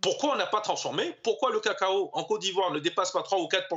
Pourquoi 0.00 0.34
on 0.34 0.36
n'a 0.36 0.46
pas 0.46 0.60
transformé? 0.60 1.16
Pourquoi 1.24 1.50
le 1.50 1.58
cacao 1.58 2.10
en 2.12 2.24
Côte 2.24 2.42
d'Ivoire 2.42 2.70
ne 2.70 2.78
dépasse 2.78 3.10
pas 3.10 3.22
3 3.22 3.40
ou 3.40 3.48
4 3.48 3.68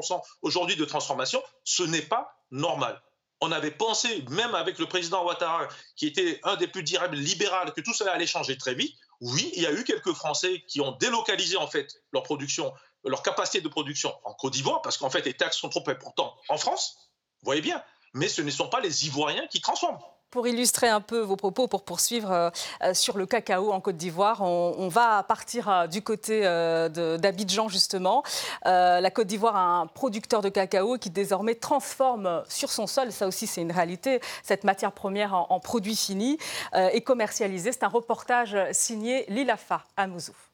aujourd'hui 0.44 0.76
de 0.76 0.86
transformation? 0.86 1.42
Ce 1.64 1.82
n'est 1.82 2.04
pas 2.04 2.38
normal 2.52 3.02
on 3.42 3.52
avait 3.52 3.72
pensé, 3.72 4.24
même 4.30 4.54
avec 4.54 4.78
le 4.78 4.86
président 4.86 5.26
Ouattara, 5.26 5.68
qui 5.96 6.06
était 6.06 6.40
un 6.44 6.56
des 6.56 6.68
plus 6.68 6.84
dirables 6.84 7.18
libéral, 7.18 7.74
que 7.74 7.82
tout 7.82 7.94
cela 7.94 8.14
allait 8.14 8.28
changer 8.28 8.58
très 8.58 8.76
vite. 8.76 8.96
Oui, 9.20 9.52
il 9.56 9.64
y 9.64 9.66
a 9.66 9.72
eu 9.72 9.84
quelques 9.84 10.14
Français 10.14 10.64
qui 10.68 10.80
ont 10.80 10.92
délocalisé 10.94 11.58
en 11.58 11.68
fait 11.68 12.02
leur 12.14 12.24
production, 12.24 12.72
leur 13.04 13.24
capacité 13.24 13.62
de 13.62 13.68
production 13.68 14.14
en 14.24 14.34
Côte 14.36 14.54
d'Ivoire, 14.54 14.82
parce 14.84 14.98
qu'en 14.98 15.10
fait 15.10 15.26
les 15.26 15.34
taxes 15.34 15.58
sont 15.58 15.70
trop 15.70 15.84
importantes 15.90 16.34
en 16.50 16.58
France. 16.58 17.12
Vous 17.42 17.46
voyez 17.46 17.62
bien. 17.62 17.84
Mais 18.14 18.28
ce 18.28 18.42
ne 18.42 18.52
sont 18.52 18.68
pas 18.68 18.80
les 18.80 19.08
Ivoiriens 19.08 19.48
qui 19.48 19.60
transforment. 19.60 20.00
Pour 20.32 20.48
illustrer 20.48 20.88
un 20.88 21.02
peu 21.02 21.20
vos 21.20 21.36
propos, 21.36 21.68
pour 21.68 21.84
poursuivre 21.84 22.32
euh, 22.32 22.50
euh, 22.84 22.94
sur 22.94 23.18
le 23.18 23.26
cacao 23.26 23.74
en 23.74 23.82
Côte 23.82 23.98
d'Ivoire, 23.98 24.42
on, 24.42 24.88
va 24.88 25.24
partir 25.24 25.68
euh, 25.68 25.88
du 25.88 26.02
côté 26.02 26.42
d'Abidjan 26.42 27.68
justement. 27.68 28.24
la 28.64 29.12
Côte 29.12 29.28
d'Ivoire 29.28 29.58
a 29.58 29.80
un 29.82 29.88
producteur 29.88 30.42
de 30.42 30.48
cacao 30.48 30.98
qui 30.98 31.10
désormais 31.10 31.56
transforme 31.56 32.44
sur 32.48 32.72
son 32.72 32.88
sol, 32.88 33.12
ça 33.12 33.28
aussi 33.28 33.46
c'est 33.46 33.62
une 33.62 33.74
réalité, 33.74 34.22
cette 34.42 34.64
matière 34.64 34.94
première 34.94 35.34
en, 35.34 35.60
produit 35.60 35.96
fini 35.96 36.38
et 36.74 37.02
commercialisé. 37.02 37.72
C'est 37.74 37.84
un 37.84 37.90
reportage 37.90 38.58
signé 38.72 39.26
Lilafa 39.28 39.84
à 39.98 40.08
Mouzou. 40.08 40.51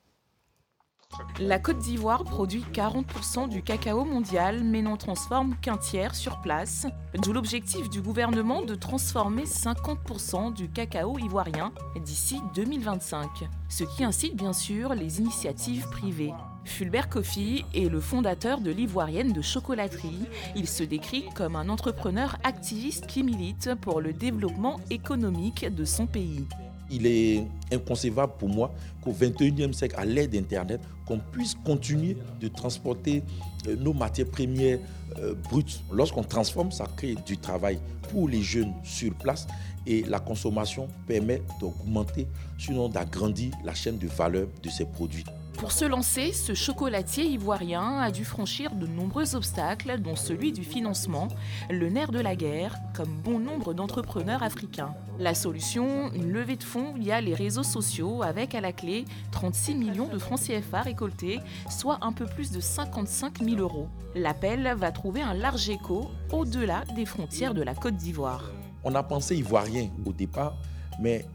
La 1.39 1.59
Côte 1.59 1.77
d'Ivoire 1.79 2.23
produit 2.23 2.63
40% 2.73 3.47
du 3.49 3.61
cacao 3.61 4.05
mondial, 4.05 4.63
mais 4.63 4.81
n'en 4.81 4.97
transforme 4.97 5.55
qu'un 5.61 5.77
tiers 5.77 6.15
sur 6.15 6.41
place, 6.41 6.87
d'où 7.21 7.31
l'objectif 7.31 7.89
du 7.89 8.01
gouvernement 8.01 8.63
de 8.63 8.75
transformer 8.75 9.43
50% 9.43 10.53
du 10.53 10.69
cacao 10.69 11.17
ivoirien 11.19 11.71
d'ici 12.03 12.41
2025, 12.55 13.47
ce 13.69 13.83
qui 13.83 14.03
incite 14.03 14.35
bien 14.35 14.53
sûr 14.53 14.95
les 14.95 15.19
initiatives 15.19 15.87
privées. 15.89 16.33
Fulbert 16.65 17.09
Kofi 17.09 17.65
est 17.73 17.89
le 17.89 18.01
fondateur 18.01 18.59
de 18.59 18.71
l'ivoirienne 18.71 19.31
de 19.31 19.41
chocolaterie. 19.41 20.25
Il 20.55 20.67
se 20.67 20.83
décrit 20.83 21.25
comme 21.35 21.55
un 21.55 21.69
entrepreneur 21.69 22.35
activiste 22.43 23.07
qui 23.07 23.23
milite 23.23 23.75
pour 23.75 24.01
le 24.01 24.11
développement 24.11 24.77
économique 24.89 25.73
de 25.73 25.85
son 25.85 26.07
pays. 26.07 26.45
Il 26.89 27.05
est 27.05 27.43
inconcevable 27.71 28.33
pour 28.39 28.49
moi 28.49 28.73
qu'au 29.01 29.11
21e 29.11 29.73
siècle, 29.73 29.95
à 29.97 30.05
l'aide 30.05 30.31
d'Internet, 30.31 30.81
qu'on 31.05 31.19
puisse 31.19 31.55
continuer 31.65 32.17
de 32.41 32.47
transporter 32.47 33.23
euh, 33.67 33.75
nos 33.77 33.93
matières 33.93 34.27
premières 34.27 34.79
euh, 35.19 35.33
brutes. 35.49 35.81
Lorsqu'on 35.91 36.23
transforme, 36.23 36.71
ça 36.71 36.87
crée 36.95 37.15
du 37.25 37.37
travail 37.37 37.79
pour 38.11 38.27
les 38.29 38.41
jeunes 38.41 38.73
sur 38.83 39.13
place 39.15 39.47
et 39.85 40.03
la 40.03 40.19
consommation 40.19 40.87
permet 41.07 41.41
d'augmenter, 41.59 42.27
sinon 42.57 42.89
d'agrandir 42.89 43.51
la 43.63 43.73
chaîne 43.73 43.97
de 43.97 44.07
valeur 44.07 44.47
de 44.61 44.69
ces 44.69 44.85
produits. 44.85 45.25
Pour 45.57 45.71
se 45.71 45.85
lancer, 45.85 46.33
ce 46.33 46.53
chocolatier 46.53 47.25
ivoirien 47.25 47.97
a 47.99 48.11
dû 48.11 48.23
franchir 48.23 48.75
de 48.75 48.85
nombreux 48.85 49.35
obstacles, 49.35 49.99
dont 49.99 50.15
celui 50.15 50.51
du 50.51 50.63
financement, 50.63 51.29
le 51.71 51.89
nerf 51.89 52.11
de 52.11 52.19
la 52.19 52.35
guerre, 52.35 52.75
comme 52.93 53.09
bon 53.23 53.39
nombre 53.39 53.73
d'entrepreneurs 53.73 54.43
africains. 54.43 54.93
La 55.17 55.33
solution, 55.33 56.13
une 56.13 56.31
levée 56.31 56.57
de 56.57 56.63
fonds 56.63 56.93
via 56.93 57.21
les 57.21 57.33
réseaux 57.33 57.63
sociaux 57.63 58.21
avec 58.21 58.53
à 58.53 58.61
la 58.61 58.71
clé 58.71 59.05
36 59.31 59.73
millions 59.73 60.07
de 60.07 60.19
francs 60.19 60.41
CFA 60.41 60.83
récoltés, 60.83 61.39
soit 61.71 61.97
un 62.01 62.13
peu 62.13 62.27
plus 62.27 62.51
de 62.51 62.59
55 62.59 63.43
000 63.43 63.59
euros. 63.59 63.89
L'appel 64.13 64.75
va 64.77 64.91
trouver 64.91 65.23
un 65.23 65.33
large 65.33 65.69
écho 65.69 66.11
au-delà 66.31 66.83
des 66.95 67.05
frontières 67.05 67.55
de 67.55 67.63
la 67.63 67.73
Côte 67.73 67.95
d'Ivoire. 67.97 68.51
On 68.83 68.93
a 68.93 69.01
pensé 69.01 69.35
ivoirien 69.35 69.89
au 70.05 70.13
départ, 70.13 70.55
mais 70.99 71.25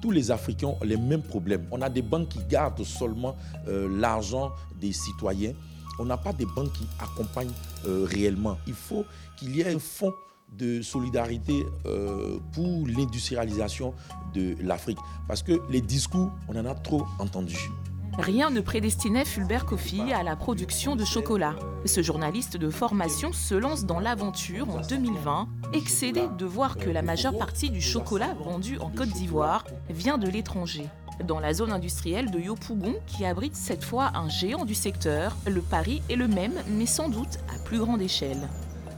tous 0.00 0.10
les 0.10 0.30
Africains 0.30 0.68
ont 0.68 0.78
les 0.84 0.96
mêmes 0.96 1.22
problèmes. 1.22 1.66
On 1.70 1.82
a 1.82 1.88
des 1.88 2.02
banques 2.02 2.28
qui 2.28 2.40
gardent 2.44 2.84
seulement 2.84 3.36
euh, 3.66 3.88
l'argent 3.98 4.52
des 4.80 4.92
citoyens. 4.92 5.52
On 5.98 6.04
n'a 6.04 6.16
pas 6.16 6.32
des 6.32 6.46
banques 6.46 6.72
qui 6.72 6.86
accompagnent 7.00 7.52
euh, 7.86 8.06
réellement. 8.08 8.56
Il 8.66 8.74
faut 8.74 9.04
qu'il 9.36 9.56
y 9.56 9.60
ait 9.60 9.74
un 9.74 9.78
fonds 9.78 10.14
de 10.56 10.80
solidarité 10.80 11.64
euh, 11.86 12.38
pour 12.52 12.86
l'industrialisation 12.86 13.94
de 14.34 14.56
l'Afrique. 14.60 14.98
Parce 15.26 15.42
que 15.42 15.60
les 15.70 15.80
discours, 15.80 16.30
on 16.48 16.56
en 16.56 16.64
a 16.64 16.74
trop 16.74 17.04
entendus. 17.18 17.70
Rien 18.18 18.50
ne 18.50 18.60
prédestinait 18.60 19.24
Fulbert 19.24 19.64
Kofi 19.64 20.12
à 20.12 20.24
la 20.24 20.34
production 20.34 20.96
de 20.96 21.04
chocolat. 21.04 21.54
Ce 21.84 22.02
journaliste 22.02 22.56
de 22.56 22.68
formation 22.68 23.32
se 23.32 23.54
lance 23.54 23.84
dans 23.84 24.00
l'aventure 24.00 24.68
en 24.70 24.80
2020, 24.80 25.46
excédé 25.72 26.22
de 26.36 26.44
voir 26.44 26.76
que 26.78 26.90
la 26.90 27.02
majeure 27.02 27.38
partie 27.38 27.70
du 27.70 27.80
chocolat 27.80 28.34
vendu 28.34 28.76
en 28.80 28.90
Côte 28.90 29.10
d'Ivoire 29.10 29.64
vient 29.88 30.18
de 30.18 30.26
l'étranger. 30.28 30.86
Dans 31.22 31.38
la 31.38 31.54
zone 31.54 31.70
industrielle 31.70 32.32
de 32.32 32.40
Yopougon, 32.40 32.96
qui 33.06 33.24
abrite 33.24 33.54
cette 33.54 33.84
fois 33.84 34.10
un 34.16 34.28
géant 34.28 34.64
du 34.64 34.74
secteur, 34.74 35.36
le 35.46 35.60
pari 35.60 36.02
est 36.10 36.16
le 36.16 36.26
même, 36.26 36.54
mais 36.70 36.86
sans 36.86 37.08
doute 37.08 37.38
à 37.54 37.58
plus 37.64 37.78
grande 37.78 38.02
échelle. 38.02 38.48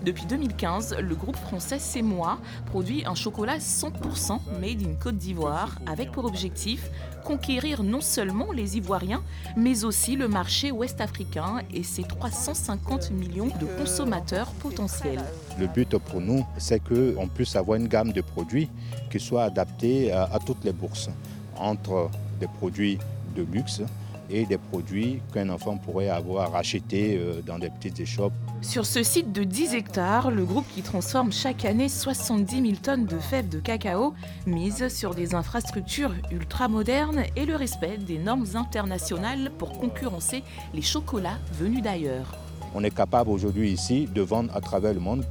Depuis 0.04 0.24
2015, 0.24 0.96
le 0.98 1.14
groupe 1.14 1.36
français 1.36 1.78
C'est 1.78 2.00
Moi 2.00 2.38
produit 2.66 3.04
un 3.04 3.14
chocolat 3.14 3.58
100% 3.58 4.38
made 4.58 4.82
in 4.82 4.94
Côte 4.98 5.18
d'Ivoire 5.18 5.78
avec 5.86 6.10
pour 6.10 6.24
objectif 6.24 6.90
conquérir 7.22 7.82
non 7.82 8.00
seulement 8.00 8.50
les 8.50 8.78
Ivoiriens, 8.78 9.22
mais 9.56 9.84
aussi 9.84 10.16
le 10.16 10.26
marché 10.26 10.70
ouest-africain 10.70 11.58
et 11.74 11.82
ses 11.82 12.02
350 12.02 13.10
millions 13.10 13.48
de 13.60 13.66
consommateurs 13.78 14.50
potentiels. 14.52 15.22
Le 15.58 15.66
but 15.66 15.98
pour 15.98 16.22
nous, 16.22 16.46
c'est 16.56 16.80
qu'on 16.80 17.28
puisse 17.28 17.54
avoir 17.54 17.76
une 17.78 17.88
gamme 17.88 18.12
de 18.12 18.22
produits 18.22 18.70
qui 19.10 19.20
soit 19.20 19.44
adaptée 19.44 20.12
à, 20.12 20.38
toutes 20.44 20.64
les 20.64 20.72
bourses, 20.72 21.10
entre 21.56 22.10
des 22.40 22.48
produits 22.48 22.98
de 23.36 23.42
luxe 23.42 23.82
et 24.30 24.46
des 24.46 24.58
produits 24.58 25.20
qu'un 25.32 25.48
enfant 25.48 25.76
pourrait 25.76 26.08
avoir 26.08 26.54
achetés 26.56 27.18
euh, 27.18 27.40
dans 27.44 27.58
des 27.58 27.70
petites 27.70 28.00
échoppes. 28.00 28.32
Sur 28.62 28.86
ce 28.86 29.02
site 29.02 29.32
de 29.32 29.44
10 29.44 29.74
hectares, 29.74 30.30
le 30.30 30.44
groupe 30.44 30.66
qui 30.74 30.82
transforme 30.82 31.32
chaque 31.32 31.64
année 31.64 31.88
70 31.88 32.62
000 32.62 32.66
tonnes 32.82 33.06
de 33.06 33.18
fèves 33.18 33.48
de 33.48 33.58
cacao 33.58 34.14
mise 34.46 34.88
sur 34.88 35.14
des 35.14 35.34
infrastructures 35.34 36.14
ultra 36.30 36.68
modernes 36.68 37.24
et 37.36 37.46
le 37.46 37.56
respect 37.56 37.98
des 37.98 38.18
normes 38.18 38.46
internationales 38.54 39.50
pour 39.58 39.72
concurrencer 39.78 40.42
les 40.74 40.82
chocolats 40.82 41.38
venus 41.52 41.82
d'ailleurs. 41.82 42.36
On 42.74 42.84
est 42.84 42.94
capable 42.94 43.30
aujourd'hui 43.30 43.70
ici 43.70 44.08
de 44.14 44.22
vendre 44.22 44.54
à 44.54 44.60
travers 44.60 44.94
le 44.94 45.00
monde 45.00 45.24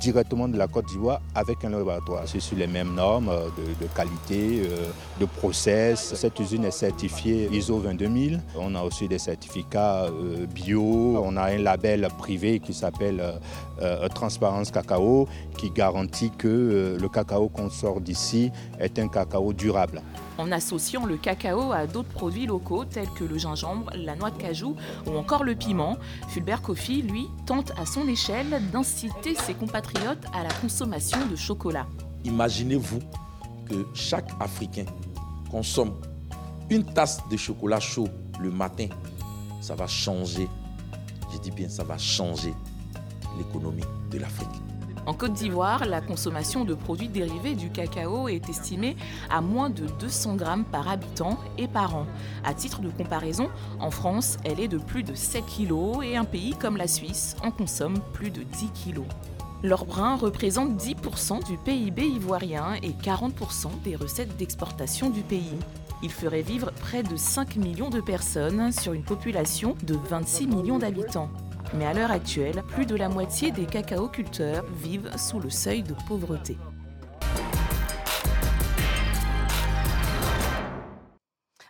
directement 0.00 0.48
de 0.48 0.56
la 0.56 0.66
Côte 0.66 0.86
d'Ivoire 0.86 1.20
avec 1.34 1.64
un 1.64 1.70
laboratoire. 1.70 2.22
C'est 2.26 2.40
sur 2.40 2.56
les 2.56 2.66
mêmes 2.66 2.94
normes 2.94 3.28
euh, 3.28 3.48
de, 3.80 3.86
qualité, 3.94 4.62
euh, 4.64 4.90
de 5.20 5.24
process. 5.26 6.14
Cette 6.14 6.38
usine 6.40 6.64
est 6.64 6.70
certifiée 6.70 7.48
ISO 7.52 7.80
22000. 7.80 8.40
On 8.56 8.74
a 8.74 8.82
aussi 8.82 9.08
des 9.08 9.18
certificats 9.18 10.04
euh, 10.04 10.46
bio. 10.46 11.22
On 11.24 11.36
a 11.36 11.44
un 11.44 11.58
label 11.58 12.08
privé 12.18 12.60
qui 12.60 12.72
s'appelle 12.72 13.22
Transparence 14.14 14.70
Cacao 14.70 15.28
qui 15.56 15.70
garantit 15.70 16.30
que 16.30 16.96
le 17.00 17.08
cacao 17.08 17.48
qu'on 17.48 17.70
sort 17.70 18.00
d'ici 18.00 18.50
est 18.80 18.98
un 18.98 19.08
cacao 19.08 19.52
durable 19.52 20.02
en 20.38 20.52
associant 20.52 21.04
le 21.04 21.16
cacao 21.16 21.72
à 21.72 21.86
d'autres 21.86 22.08
produits 22.08 22.46
locaux 22.46 22.84
tels 22.84 23.10
que 23.10 23.24
le 23.24 23.36
gingembre, 23.36 23.90
la 23.94 24.16
noix 24.16 24.30
de 24.30 24.38
cajou 24.38 24.76
ou 25.06 25.16
encore 25.16 25.44
le 25.44 25.54
piment. 25.54 25.98
Fulbert 26.28 26.62
Kofi, 26.62 27.02
lui, 27.02 27.26
tente 27.44 27.72
à 27.76 27.84
son 27.84 28.06
échelle 28.08 28.62
d'inciter 28.72 29.34
ses 29.34 29.54
compatriotes 29.54 30.24
à 30.32 30.44
la 30.44 30.50
consommation 30.60 31.18
de 31.26 31.36
chocolat. 31.36 31.86
Imaginez-vous 32.24 33.00
que 33.68 33.86
chaque 33.94 34.30
Africain 34.40 34.86
consomme 35.50 35.94
une 36.70 36.84
tasse 36.84 37.20
de 37.30 37.36
chocolat 37.36 37.80
chaud 37.80 38.08
le 38.40 38.50
matin. 38.50 38.88
Ça 39.60 39.74
va 39.74 39.86
changer, 39.86 40.48
je 41.32 41.38
dis 41.38 41.50
bien 41.50 41.68
ça 41.68 41.84
va 41.84 41.98
changer 41.98 42.54
l'économie 43.36 43.84
de 44.10 44.18
l'Afrique. 44.18 44.67
En 45.08 45.14
Côte 45.14 45.32
d'Ivoire, 45.32 45.86
la 45.86 46.02
consommation 46.02 46.66
de 46.66 46.74
produits 46.74 47.08
dérivés 47.08 47.54
du 47.54 47.70
cacao 47.70 48.28
est 48.28 48.46
estimée 48.50 48.94
à 49.30 49.40
moins 49.40 49.70
de 49.70 49.86
200 50.00 50.36
grammes 50.36 50.66
par 50.66 50.86
habitant 50.86 51.38
et 51.56 51.66
par 51.66 51.96
an. 51.96 52.06
À 52.44 52.52
titre 52.52 52.82
de 52.82 52.90
comparaison, 52.90 53.48
en 53.80 53.90
France, 53.90 54.36
elle 54.44 54.60
est 54.60 54.68
de 54.68 54.76
plus 54.76 55.04
de 55.04 55.14
7 55.14 55.46
kilos 55.46 56.04
et 56.04 56.18
un 56.18 56.26
pays 56.26 56.54
comme 56.60 56.76
la 56.76 56.86
Suisse 56.86 57.36
en 57.42 57.50
consomme 57.50 57.98
plus 58.12 58.30
de 58.30 58.42
10 58.42 58.68
kilos. 58.72 59.06
L'or 59.62 59.86
brun 59.86 60.16
représente 60.16 60.76
10% 60.76 61.42
du 61.46 61.56
PIB 61.56 62.06
ivoirien 62.06 62.74
et 62.82 62.90
40% 62.90 63.80
des 63.84 63.96
recettes 63.96 64.36
d'exportation 64.36 65.08
du 65.08 65.22
pays. 65.22 65.56
Il 66.02 66.10
ferait 66.10 66.42
vivre 66.42 66.70
près 66.82 67.02
de 67.02 67.16
5 67.16 67.56
millions 67.56 67.88
de 67.88 68.02
personnes 68.02 68.72
sur 68.72 68.92
une 68.92 69.04
population 69.04 69.74
de 69.84 69.94
26 69.94 70.48
millions 70.48 70.78
d'habitants. 70.78 71.30
Mais 71.74 71.86
à 71.86 71.92
l'heure 71.92 72.10
actuelle, 72.10 72.62
plus 72.68 72.86
de 72.86 72.96
la 72.96 73.08
moitié 73.08 73.50
des 73.50 73.66
cacao-culteurs 73.66 74.64
vivent 74.82 75.10
sous 75.16 75.38
le 75.38 75.50
seuil 75.50 75.82
de 75.82 75.94
pauvreté. 76.06 76.56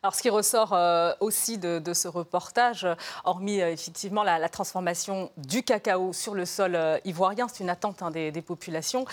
Alors, 0.03 0.15
ce 0.15 0.23
qui 0.23 0.31
ressort 0.31 0.75
euh, 0.75 1.13
aussi 1.21 1.59
de, 1.59 1.93
ce 1.93 2.07
reportage, 2.07 2.87
hormis 3.25 3.61
euh, 3.61 3.73
effectivement 3.73 4.23
la, 4.23 4.49
transformation 4.49 5.31
du 5.37 5.65
cacao 5.65 6.13
sur 6.13 6.35
le 6.35 6.47
sol 6.47 6.77
euh, 6.77 6.99
ivoirien, 7.05 7.49
c'est 7.49 7.65
une 7.65 7.71
attente 7.71 8.01
hein, 8.03 8.11
des, 8.13 8.31
populations 8.43 9.05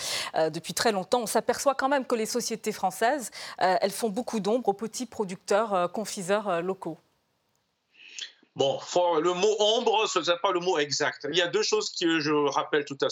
depuis 0.50 0.72
très 0.72 0.92
longtemps. 0.92 1.20
On 1.22 1.26
s'aperçoit 1.26 1.74
quand 1.74 1.88
même 1.88 2.04
que 2.04 2.14
les 2.14 2.26
sociétés 2.26 2.72
françaises, 2.72 3.30
elles 3.58 3.90
font 3.90 4.08
beaucoup 4.08 4.40
d'ombre 4.40 4.68
aux 4.68 4.72
petits 4.72 5.04
producteurs 5.04 5.90
confiseurs 5.92 6.62
locaux. 6.62 6.98
Bon, 8.56 8.80
le 9.20 9.34
mot 9.34 9.54
ombre, 9.58 10.08
ce 10.08 10.18
n'est 10.18 10.38
pas 10.38 10.50
le 10.50 10.60
mot 10.60 10.78
exact. 10.78 11.26
Il 11.30 11.36
y 11.36 11.42
a 11.42 11.46
deux 11.46 11.62
choses 11.62 11.90
que 11.90 12.20
je 12.20 12.32
rappelle 12.32 12.86
tout 12.86 12.96
à 13.02 13.08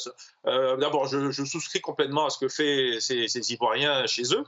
l'heure. 0.46 0.78
D'abord, 0.78 1.06
je, 1.06 1.44
souscris 1.44 1.82
complètement 1.82 2.24
à 2.24 2.30
ce 2.30 2.38
que 2.38 2.48
fait 2.48 2.98
ces, 2.98 3.52
Ivoiriens 3.52 4.06
chez 4.06 4.34
eux. 4.34 4.42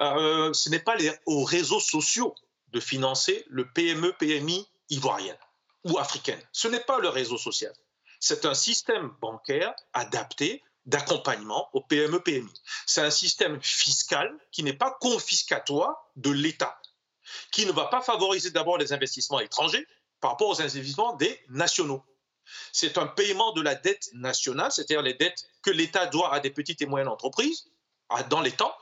Euh, 0.00 0.52
ce 0.52 0.68
n'est 0.68 0.78
pas 0.78 0.94
les, 0.96 1.10
aux 1.24 1.44
réseaux 1.44 1.80
sociaux 1.80 2.34
de 2.68 2.80
financer 2.80 3.46
le 3.48 3.66
PME, 3.66 4.12
PMI 4.18 4.68
ivoirien 4.90 5.36
ou 5.84 5.98
africaine. 5.98 6.40
Ce 6.52 6.68
n'est 6.68 6.80
pas 6.80 6.98
le 6.98 7.08
réseau 7.08 7.38
social. 7.38 7.72
C'est 8.20 8.44
un 8.44 8.54
système 8.54 9.10
bancaire 9.22 9.74
adapté 9.94 10.62
d'accompagnement 10.84 11.70
au 11.72 11.80
PME, 11.80 12.20
PMI. 12.20 12.52
C'est 12.86 13.00
un 13.00 13.10
système 13.10 13.58
fiscal 13.62 14.36
qui 14.50 14.62
n'est 14.62 14.72
pas 14.74 14.96
confiscatoire 15.00 16.10
de 16.16 16.30
l'État, 16.30 16.78
qui 17.50 17.64
ne 17.64 17.72
va 17.72 17.86
pas 17.86 18.02
favoriser 18.02 18.50
d'abord 18.50 18.76
les 18.76 18.92
investissements 18.92 19.40
étrangers, 19.40 19.86
par 20.22 20.30
rapport 20.30 20.48
aux 20.48 20.62
investissements 20.62 21.14
des 21.16 21.38
nationaux. 21.50 22.02
C'est 22.72 22.96
un 22.96 23.06
paiement 23.06 23.52
de 23.52 23.60
la 23.60 23.74
dette 23.74 24.08
nationale, 24.14 24.72
c'est-à-dire 24.72 25.02
les 25.02 25.14
dettes 25.14 25.50
que 25.62 25.70
l'État 25.70 26.06
doit 26.06 26.32
à 26.32 26.40
des 26.40 26.50
petites 26.50 26.80
et 26.80 26.86
moyennes 26.86 27.08
entreprises 27.08 27.70
dans 28.30 28.40
les 28.40 28.52
temps, 28.52 28.74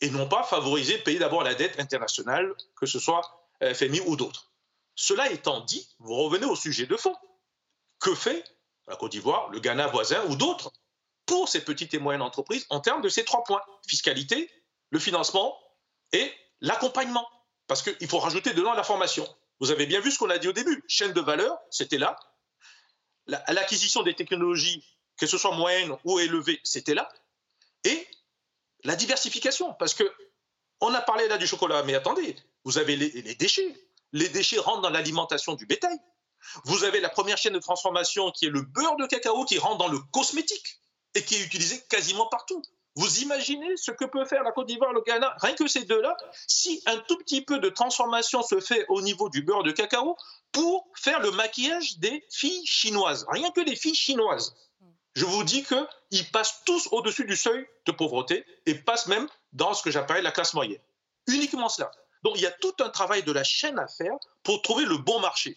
et 0.00 0.10
non 0.10 0.28
pas 0.28 0.42
favoriser, 0.42 0.98
payer 0.98 1.18
d'abord 1.18 1.42
la 1.42 1.54
dette 1.54 1.78
internationale, 1.78 2.54
que 2.74 2.86
ce 2.86 2.98
soit 2.98 3.48
FMI 3.60 4.00
ou 4.06 4.16
d'autres. 4.16 4.50
Cela 4.94 5.30
étant 5.30 5.60
dit, 5.60 5.88
vous 5.98 6.14
revenez 6.14 6.46
au 6.46 6.56
sujet 6.56 6.86
de 6.86 6.96
fond. 6.96 7.14
Que 7.98 8.14
fait 8.14 8.44
la 8.88 8.96
Côte 8.96 9.12
d'Ivoire, 9.12 9.48
le 9.50 9.60
Ghana 9.60 9.88
voisin 9.88 10.24
ou 10.26 10.36
d'autres 10.36 10.72
pour 11.26 11.48
ces 11.48 11.64
petites 11.64 11.92
et 11.94 11.98
moyennes 11.98 12.22
entreprises 12.22 12.66
en 12.70 12.80
termes 12.80 13.02
de 13.02 13.08
ces 13.08 13.24
trois 13.24 13.42
points 13.44 13.62
fiscalité, 13.86 14.50
le 14.90 14.98
financement 14.98 15.58
et 16.12 16.32
l'accompagnement? 16.60 17.26
Parce 17.66 17.82
qu'il 17.82 18.08
faut 18.08 18.18
rajouter 18.18 18.52
dedans 18.52 18.74
la 18.74 18.84
formation. 18.84 19.26
Vous 19.60 19.70
avez 19.70 19.86
bien 19.86 20.00
vu 20.00 20.10
ce 20.10 20.18
qu'on 20.18 20.30
a 20.30 20.38
dit 20.38 20.48
au 20.48 20.52
début 20.52 20.84
chaîne 20.86 21.12
de 21.12 21.20
valeur, 21.20 21.58
c'était 21.70 21.98
là. 21.98 22.18
L'acquisition 23.26 24.02
des 24.02 24.14
technologies, 24.14 24.84
que 25.16 25.26
ce 25.26 25.38
soit 25.38 25.54
moyenne 25.54 25.96
ou 26.04 26.18
élevée, 26.20 26.60
c'était 26.62 26.94
là. 26.94 27.08
Et 27.84 28.06
la 28.84 28.96
diversification, 28.96 29.74
parce 29.74 29.94
que 29.94 30.04
on 30.80 30.92
a 30.92 31.00
parlé 31.00 31.26
là 31.26 31.38
du 31.38 31.46
chocolat, 31.46 31.82
mais 31.82 31.94
attendez, 31.94 32.36
vous 32.64 32.78
avez 32.78 32.96
les 32.96 33.34
déchets, 33.34 33.74
les 34.12 34.28
déchets 34.28 34.58
rentrent 34.58 34.82
dans 34.82 34.90
l'alimentation 34.90 35.54
du 35.54 35.66
bétail. 35.66 35.98
Vous 36.64 36.84
avez 36.84 37.00
la 37.00 37.08
première 37.08 37.38
chaîne 37.38 37.54
de 37.54 37.58
transformation 37.58 38.30
qui 38.30 38.46
est 38.46 38.50
le 38.50 38.62
beurre 38.62 38.96
de 38.96 39.06
cacao 39.06 39.44
qui 39.44 39.58
rentre 39.58 39.78
dans 39.78 39.88
le 39.88 39.98
cosmétique 40.12 40.80
et 41.14 41.24
qui 41.24 41.34
est 41.36 41.44
utilisé 41.44 41.82
quasiment 41.88 42.26
partout. 42.26 42.62
Vous 42.96 43.20
imaginez 43.20 43.76
ce 43.76 43.90
que 43.90 44.06
peut 44.06 44.24
faire 44.24 44.42
la 44.42 44.52
Côte 44.52 44.68
d'Ivoire, 44.68 44.92
le 44.94 45.02
Ghana, 45.02 45.36
rien 45.40 45.54
que 45.54 45.66
ces 45.68 45.84
deux-là, 45.84 46.16
si 46.46 46.82
un 46.86 46.96
tout 46.96 47.18
petit 47.18 47.42
peu 47.42 47.58
de 47.58 47.68
transformation 47.68 48.42
se 48.42 48.58
fait 48.58 48.86
au 48.88 49.02
niveau 49.02 49.28
du 49.28 49.42
beurre 49.42 49.62
de 49.62 49.70
cacao 49.70 50.16
pour 50.50 50.88
faire 50.94 51.20
le 51.20 51.30
maquillage 51.32 51.98
des 51.98 52.24
filles 52.30 52.64
chinoises, 52.64 53.26
rien 53.28 53.50
que 53.50 53.60
les 53.60 53.76
filles 53.76 53.94
chinoises. 53.94 54.56
Je 55.14 55.26
vous 55.26 55.44
dis 55.44 55.62
qu'ils 55.62 56.30
passent 56.30 56.62
tous 56.64 56.88
au-dessus 56.90 57.26
du 57.26 57.36
seuil 57.36 57.66
de 57.84 57.92
pauvreté 57.92 58.46
et 58.64 58.74
passent 58.74 59.08
même 59.08 59.28
dans 59.52 59.74
ce 59.74 59.82
que 59.82 59.90
j'appelle 59.90 60.22
la 60.22 60.32
classe 60.32 60.54
moyenne. 60.54 60.80
Uniquement 61.26 61.68
cela. 61.68 61.90
Donc 62.22 62.34
il 62.36 62.42
y 62.42 62.46
a 62.46 62.50
tout 62.50 62.74
un 62.80 62.88
travail 62.88 63.22
de 63.22 63.32
la 63.32 63.44
chaîne 63.44 63.78
à 63.78 63.88
faire 63.88 64.16
pour 64.42 64.62
trouver 64.62 64.86
le 64.86 64.96
bon 64.96 65.20
marché. 65.20 65.56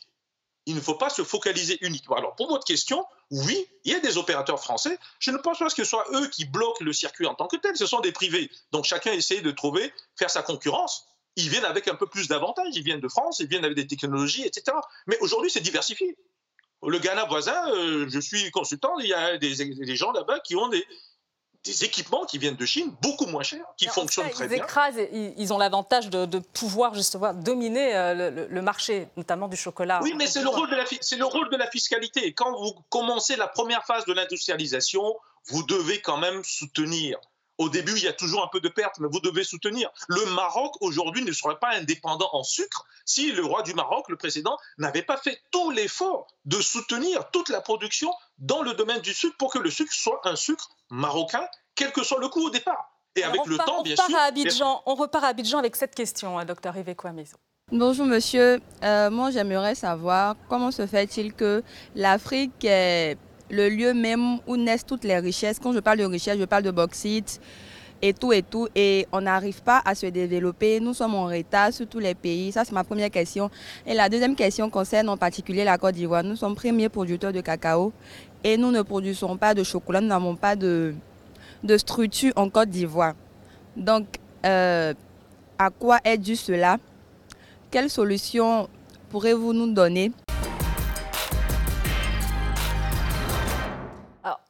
Il 0.69 0.75
ne 0.75 0.81
faut 0.81 0.93
pas 0.93 1.09
se 1.09 1.23
focaliser 1.23 1.79
uniquement. 1.81 2.15
Alors 2.15 2.35
pour 2.35 2.47
votre 2.47 2.63
question, 2.63 3.03
oui, 3.31 3.65
il 3.85 3.91
y 3.91 3.95
a 3.95 3.99
des 3.99 4.17
opérateurs 4.17 4.59
français. 4.59 4.99
Je 5.17 5.31
ne 5.31 5.37
pense 5.37 5.57
pas 5.57 5.65
que 5.65 5.73
ce 5.73 5.83
soit 5.83 6.05
eux 6.13 6.27
qui 6.27 6.45
bloquent 6.45 6.85
le 6.85 6.93
circuit 6.93 7.25
en 7.25 7.33
tant 7.33 7.47
que 7.47 7.55
tel. 7.55 7.75
Ce 7.75 7.87
sont 7.87 8.01
des 8.01 8.11
privés. 8.11 8.51
Donc 8.71 8.85
chacun 8.85 9.11
essaie 9.11 9.41
de 9.41 9.49
trouver, 9.49 9.91
faire 10.15 10.29
sa 10.29 10.43
concurrence. 10.43 11.07
Ils 11.37 11.49
viennent 11.49 11.65
avec 11.65 11.87
un 11.87 11.95
peu 11.95 12.05
plus 12.05 12.27
d'avantages. 12.27 12.75
Ils 12.75 12.83
viennent 12.83 12.99
de 12.99 13.07
France, 13.07 13.39
ils 13.39 13.47
viennent 13.47 13.65
avec 13.65 13.77
des 13.77 13.87
technologies, 13.87 14.45
etc. 14.45 14.77
Mais 15.07 15.17
aujourd'hui, 15.21 15.49
c'est 15.49 15.59
diversifié. 15.59 16.15
Le 16.83 16.99
Ghana 16.99 17.25
voisin, 17.25 17.59
euh, 17.73 18.07
je 18.07 18.19
suis 18.19 18.51
consultant, 18.51 18.99
il 18.99 19.07
y 19.07 19.13
a 19.13 19.39
des 19.39 19.95
gens 19.95 20.11
là-bas 20.11 20.39
qui 20.39 20.55
ont 20.55 20.67
des, 20.67 20.85
des 21.65 21.83
équipements 21.83 22.25
qui 22.25 22.37
viennent 22.37 22.55
de 22.55 22.65
Chine, 22.65 22.93
beaucoup 23.01 23.25
moins 23.25 23.43
chers, 23.43 23.65
qui 23.77 23.87
fonctionnent 23.87 24.29
très 24.29 24.47
bien. 24.47 24.65
ils 25.11 25.53
ont 25.53 25.57
l'avantage 25.57 26.09
de, 26.09 26.39
pouvoir 26.39 26.93
justement 26.93 27.33
dominer 27.33 27.95
euh, 27.95 28.47
le, 28.49 28.61
marché, 28.61 29.07
notamment 29.17 29.47
du 29.47 29.57
chocolat. 29.57 29.99
Oui, 30.01 30.13
mais 30.17 30.27
c'est 30.27 30.41
le, 30.41 30.49
rôle 30.49 30.69
de 30.69 30.75
la, 30.75 30.83
le 30.83 31.25
rôle 31.25 31.49
de 31.49 31.57
la 31.57 31.69
fiscalité. 31.69 32.33
Quand 32.33 32.57
vous 32.57 32.73
commencez 32.89 33.35
la 33.35 33.47
première 33.47 33.85
phase 33.85 34.05
de 34.05 34.13
l'industrialisation, 34.13 35.03
vous 35.47 35.63
devez 35.63 36.01
quand 36.01 36.17
même 36.17 36.43
soutenir. 36.43 37.19
Au 37.59 37.67
début, 37.67 37.91
il 37.97 38.03
y 38.03 38.07
a 38.07 38.13
toujours 38.13 38.41
un 38.41 38.47
peu 38.47 38.61
de 38.61 38.69
perte, 38.69 38.99
mais 38.99 39.09
vous 39.11 39.19
devez 39.19 39.43
soutenir. 39.43 39.91
Le 40.07 40.25
Maroc, 40.33 40.75
aujourd'hui, 40.79 41.25
ne 41.25 41.33
serait 41.33 41.59
pas 41.59 41.75
indépendant 41.75 42.29
en 42.31 42.41
sucre 42.41 42.85
si 43.03 43.33
le 43.33 43.43
roi 43.43 43.63
du 43.63 43.73
Maroc, 43.73 44.05
le 44.07 44.15
précédent, 44.15 44.57
n'avait 44.77 45.01
pas 45.01 45.17
fait 45.17 45.41
tout 45.51 45.69
l'effort 45.69 46.27
de 46.45 46.61
soutenir 46.61 47.29
toute 47.31 47.49
la 47.49 47.59
production 47.59 48.13
dans 48.37 48.61
le 48.61 48.73
domaine 48.73 49.01
du 49.01 49.13
sucre 49.13 49.35
pour 49.37 49.51
que 49.51 49.59
le 49.59 49.69
sucre 49.69 49.91
soit 49.93 50.21
un 50.23 50.37
sucre 50.37 50.69
marocain, 50.89 51.45
quel 51.75 51.91
que 51.91 52.01
soit 52.01 52.19
le 52.19 52.29
coût 52.29 52.47
au 52.47 52.49
départ. 52.49 52.97
Et 53.17 53.23
avec 53.23 53.45
le 53.45 53.57
temps, 53.57 53.81
bien 53.83 53.97
sûr. 53.97 54.17
À 54.17 54.21
Abidjan, 54.23 54.81
on 54.85 54.95
repart 54.95 55.25
à 55.25 55.27
Abidjan 55.27 55.57
avec 55.59 55.75
cette 55.75 55.93
question, 55.93 56.39
hein, 56.39 56.45
docteur 56.45 56.77
Yves 56.77 56.95
Maison. 57.13 57.37
Bonjour 57.71 58.07
monsieur, 58.07 58.59
euh, 58.83 59.11
moi 59.11 59.29
j'aimerais 59.29 59.75
savoir 59.75 60.35
comment 60.47 60.71
se 60.71 60.87
fait-il 60.87 61.33
que 61.35 61.61
l'Afrique 61.93 62.65
est 62.65 63.15
le 63.49 63.69
lieu 63.69 63.93
même 63.93 64.39
où 64.47 64.57
naissent 64.57 64.85
toutes 64.85 65.03
les 65.03 65.17
richesses. 65.17 65.59
Quand 65.59 65.73
je 65.73 65.79
parle 65.79 65.99
de 65.99 66.05
richesse, 66.05 66.37
je 66.37 66.45
parle 66.45 66.63
de 66.63 66.71
bauxite 66.71 67.39
et 68.01 68.13
tout 68.13 68.31
et 68.31 68.43
tout. 68.43 68.67
Et 68.75 69.07
on 69.11 69.21
n'arrive 69.21 69.61
pas 69.61 69.81
à 69.85 69.95
se 69.95 70.05
développer. 70.05 70.79
Nous 70.79 70.93
sommes 70.93 71.15
en 71.15 71.25
retard 71.25 71.73
sur 71.73 71.87
tous 71.87 71.99
les 71.99 72.15
pays. 72.15 72.51
Ça, 72.51 72.63
c'est 72.65 72.71
ma 72.73 72.83
première 72.83 73.09
question. 73.09 73.49
Et 73.85 73.93
la 73.93 74.09
deuxième 74.09 74.35
question 74.35 74.69
concerne 74.69 75.09
en 75.09 75.17
particulier 75.17 75.63
la 75.63 75.77
Côte 75.77 75.95
d'Ivoire. 75.95 76.23
Nous 76.23 76.35
sommes 76.35 76.55
premiers 76.55 76.89
producteurs 76.89 77.33
de 77.33 77.41
cacao 77.41 77.91
et 78.43 78.57
nous 78.57 78.71
ne 78.71 78.81
produisons 78.81 79.35
pas 79.37 79.53
de 79.53 79.63
chocolat, 79.63 79.99
nous 79.99 80.07
n'avons 80.07 80.35
pas 80.35 80.55
de, 80.55 80.93
de 81.63 81.77
structure 81.77 82.31
en 82.35 82.49
Côte 82.49 82.69
d'Ivoire. 82.69 83.15
Donc, 83.75 84.05
euh, 84.45 84.93
à 85.57 85.69
quoi 85.69 85.99
est 86.05 86.17
dû 86.17 86.35
cela? 86.35 86.77
Quelle 87.69 87.89
solution 87.89 88.69
pourrez-vous 89.09 89.53
nous 89.53 89.73
donner? 89.73 90.11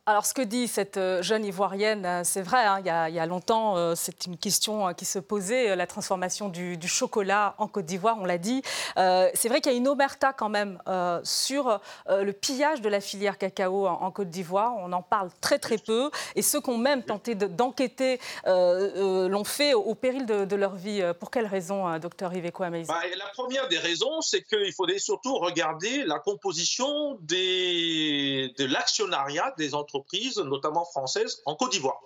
Alors, 0.10 0.26
ce 0.26 0.34
que 0.34 0.42
dit 0.42 0.68
cette 0.68 0.98
euh, 0.98 1.22
jeune 1.22 1.46
Ivoirienne, 1.46 2.04
euh, 2.04 2.22
c'est 2.24 2.42
vrai, 2.42 2.66
hein, 2.66 2.80
il, 2.80 2.88
y 2.88 3.20
a, 3.20 3.26
longtemps, 3.28 3.78
euh, 3.78 3.94
c'est 3.96 4.26
une 4.26 4.38
question 4.38 4.92
qui 4.96 5.06
se 5.06 5.20
posait, 5.20 5.76
la 5.76 5.86
transformation 5.86 6.50
du, 6.50 6.80
chocolat 6.88 7.54
en 7.60 7.68
Côte 7.68 7.86
d'Ivoire, 7.86 8.18
on 8.20 8.26
l'a 8.26 8.40
dit. 8.40 8.64
c'est 8.96 9.48
vrai 9.48 9.62
qu'il 9.62 9.72
y 9.72 9.76
a 9.76 9.78
une 9.78 9.88
omerta 9.88 10.34
quand 10.34 10.50
même 10.50 10.82
sur 11.24 11.80
le 12.08 12.32
pillage 12.32 12.82
de 12.82 12.90
la 12.90 13.00
filière 13.00 13.38
cacao 13.38 13.86
en, 13.86 14.10
Côte 14.10 14.30
d'Ivoire. 14.30 14.74
On 14.80 14.92
en 14.92 15.04
parle 15.04 15.30
très 15.42 15.60
très 15.60 15.78
peu. 15.78 16.10
Et 16.36 16.42
ceux 16.42 16.60
qui 16.60 16.72
ont 16.72 16.80
même 16.80 17.04
tenté 17.04 17.36
d'enquêter 17.36 18.20
l'ont 18.46 19.44
fait 19.44 19.76
au, 19.76 19.94
péril 19.94 20.26
de, 20.26 20.56
leur 20.56 20.76
vie. 20.76 21.04
Pour 21.20 21.30
quelles 21.30 21.46
raisons, 21.46 22.00
docteur 22.00 22.34
Iveco 22.34 22.64
bah, 22.64 23.02
La 23.16 23.28
première 23.34 23.68
des 23.68 23.78
raisons, 23.78 24.22
c'est 24.22 24.42
qu'il 24.42 24.74
faudrait 24.74 24.98
surtout 24.98 25.38
regarder 25.38 26.04
la 26.06 26.18
composition 26.18 27.20
de 27.22 28.64
l'actionnariat 28.64 29.54
des 29.58 29.76
entreprises 29.76 29.99
notamment 30.38 30.86
françaises, 30.86 31.42
en 31.46 31.56
Côte 31.56 31.72
d'Ivoire. 31.72 32.00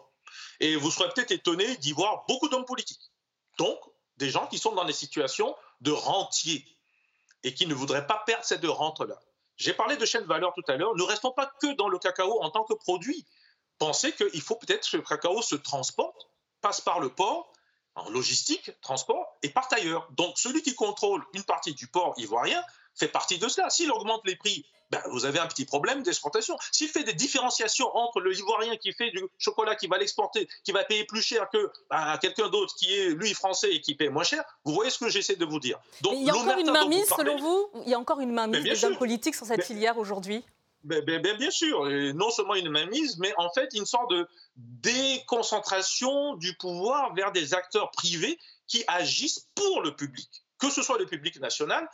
Et 0.59 0.75
vous 0.75 0.91
serez 0.91 1.09
peut-être 1.09 1.31
étonné 1.31 1.77
d'y 1.77 1.91
voir 1.91 2.25
beaucoup 2.27 2.49
d'hommes 2.49 2.65
politiques. 2.65 3.11
Donc, 3.57 3.77
des 4.17 4.29
gens 4.29 4.47
qui 4.47 4.57
sont 4.57 4.73
dans 4.73 4.85
des 4.85 4.93
situations 4.93 5.55
de 5.81 5.91
rentiers 5.91 6.65
et 7.43 7.53
qui 7.53 7.67
ne 7.67 7.73
voudraient 7.73 8.07
pas 8.07 8.23
perdre 8.25 8.45
cette 8.45 8.65
rente-là. 8.65 9.19
J'ai 9.57 9.73
parlé 9.73 9.97
de 9.97 10.05
chaîne 10.05 10.23
de 10.23 10.27
valeur 10.27 10.53
tout 10.53 10.63
à 10.67 10.75
l'heure. 10.75 10.95
Ne 10.95 11.03
restons 11.03 11.31
pas 11.31 11.51
que 11.61 11.73
dans 11.73 11.89
le 11.89 11.99
cacao 11.99 12.41
en 12.41 12.49
tant 12.49 12.63
que 12.63 12.73
produit. 12.73 13.25
Pensez 13.77 14.13
qu'il 14.13 14.41
faut 14.41 14.55
peut-être 14.55 14.89
que 14.89 14.97
le 14.97 15.03
cacao 15.03 15.41
se 15.41 15.55
transporte, 15.55 16.29
passe 16.61 16.81
par 16.81 16.99
le 16.99 17.09
port, 17.09 17.51
en 17.95 18.09
logistique, 18.09 18.71
transport, 18.81 19.37
et 19.43 19.49
parte 19.49 19.73
ailleurs. 19.73 20.07
Donc 20.11 20.37
celui 20.37 20.61
qui 20.63 20.73
contrôle 20.73 21.23
une 21.33 21.43
partie 21.43 21.73
du 21.73 21.87
port 21.87 22.13
ivoirien 22.17 22.63
fait 22.95 23.07
partie 23.07 23.37
de 23.37 23.47
cela. 23.47 23.69
S'il 23.69 23.91
augmente 23.91 24.21
les 24.25 24.35
prix, 24.35 24.65
ben, 24.91 25.01
vous 25.09 25.25
avez 25.25 25.39
un 25.39 25.47
petit 25.47 25.65
problème 25.65 26.03
d'exportation. 26.03 26.55
S'il 26.71 26.87
fait 26.87 27.03
des 27.03 27.13
différenciations 27.13 27.95
entre 27.95 28.19
le 28.19 28.37
Ivoirien 28.37 28.77
qui 28.77 28.93
fait 28.93 29.09
du 29.09 29.23
chocolat, 29.39 29.75
qui 29.75 29.87
va 29.87 29.97
l'exporter, 29.97 30.47
qui 30.63 30.71
va 30.71 30.83
payer 30.83 31.03
plus 31.05 31.21
cher 31.21 31.49
que 31.49 31.71
ben, 31.89 32.17
quelqu'un 32.17 32.49
d'autre 32.49 32.75
qui 32.75 32.93
est, 32.93 33.09
lui, 33.09 33.33
français 33.33 33.73
et 33.73 33.81
qui 33.81 33.95
paie 33.95 34.09
moins 34.09 34.23
cher, 34.23 34.43
vous 34.65 34.73
voyez 34.73 34.91
ce 34.91 34.99
que 34.99 35.09
j'essaie 35.09 35.35
de 35.35 35.45
vous 35.45 35.59
dire. 35.59 35.79
Donc, 36.01 36.13
il 36.15 36.23
y 36.23 36.29
a 36.29 36.35
encore 36.35 36.57
une 36.57 36.71
mainmise, 36.71 37.07
selon 37.09 37.37
vous? 37.37 37.69
Il 37.85 37.89
y 37.89 37.93
a 37.93 37.99
encore 37.99 38.19
une 38.19 38.31
mainmise 38.31 38.63
des 38.63 38.85
hommes 38.85 38.97
politiques 38.97 39.35
sur 39.35 39.45
cette 39.45 39.63
filière 39.63 39.97
aujourd'hui? 39.97 40.43
Ben, 40.83 41.01
bien 41.21 41.49
sûr, 41.49 41.85
non 42.13 42.29
seulement 42.29 42.55
une 42.55 42.69
mainmise, 42.69 43.17
mais 43.17 43.33
en 43.37 43.49
fait 43.49 43.73
une 43.73 43.85
sorte 43.85 44.11
de 44.11 44.27
déconcentration 44.57 46.35
du 46.35 46.55
pouvoir 46.57 47.13
vers 47.15 47.31
des 47.31 47.53
acteurs 47.53 47.89
privés 47.91 48.37
qui 48.67 48.83
agissent 48.87 49.47
pour 49.55 49.81
le 49.81 49.95
public, 49.95 50.29
que 50.59 50.69
ce 50.69 50.83
soit 50.83 50.97
le 50.97 51.05
public 51.05 51.39
national 51.39 51.89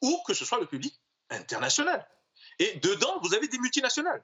ou 0.00 0.20
que 0.26 0.34
ce 0.34 0.44
soit 0.44 0.58
le 0.58 0.66
public 0.66 0.98
international. 1.30 2.06
Et 2.58 2.78
dedans, 2.80 3.20
vous 3.22 3.34
avez 3.34 3.48
des 3.48 3.58
multinationales 3.58 4.22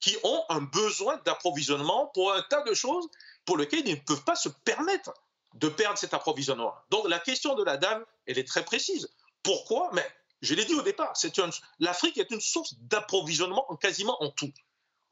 qui 0.00 0.16
ont 0.22 0.44
un 0.48 0.60
besoin 0.60 1.16
d'approvisionnement 1.24 2.08
pour 2.14 2.32
un 2.32 2.42
tas 2.42 2.62
de 2.62 2.74
choses 2.74 3.08
pour 3.44 3.56
lesquelles 3.56 3.86
ils 3.88 3.94
ne 3.94 4.00
peuvent 4.00 4.24
pas 4.24 4.36
se 4.36 4.48
permettre 4.48 5.12
de 5.54 5.68
perdre 5.68 5.98
cet 5.98 6.14
approvisionnement. 6.14 6.74
Donc 6.90 7.08
la 7.08 7.18
question 7.18 7.54
de 7.54 7.64
la 7.64 7.76
dame, 7.76 8.04
elle 8.26 8.38
est 8.38 8.46
très 8.46 8.64
précise. 8.64 9.08
Pourquoi? 9.42 9.90
Mais 9.94 10.06
je 10.42 10.54
l'ai 10.54 10.64
dit 10.64 10.74
au 10.74 10.82
départ, 10.82 11.14
l'Afrique 11.78 12.18
est 12.18 12.30
une 12.30 12.40
source 12.40 12.74
d'approvisionnement 12.80 13.64
quasiment 13.80 14.22
en 14.22 14.30
tout. 14.30 14.52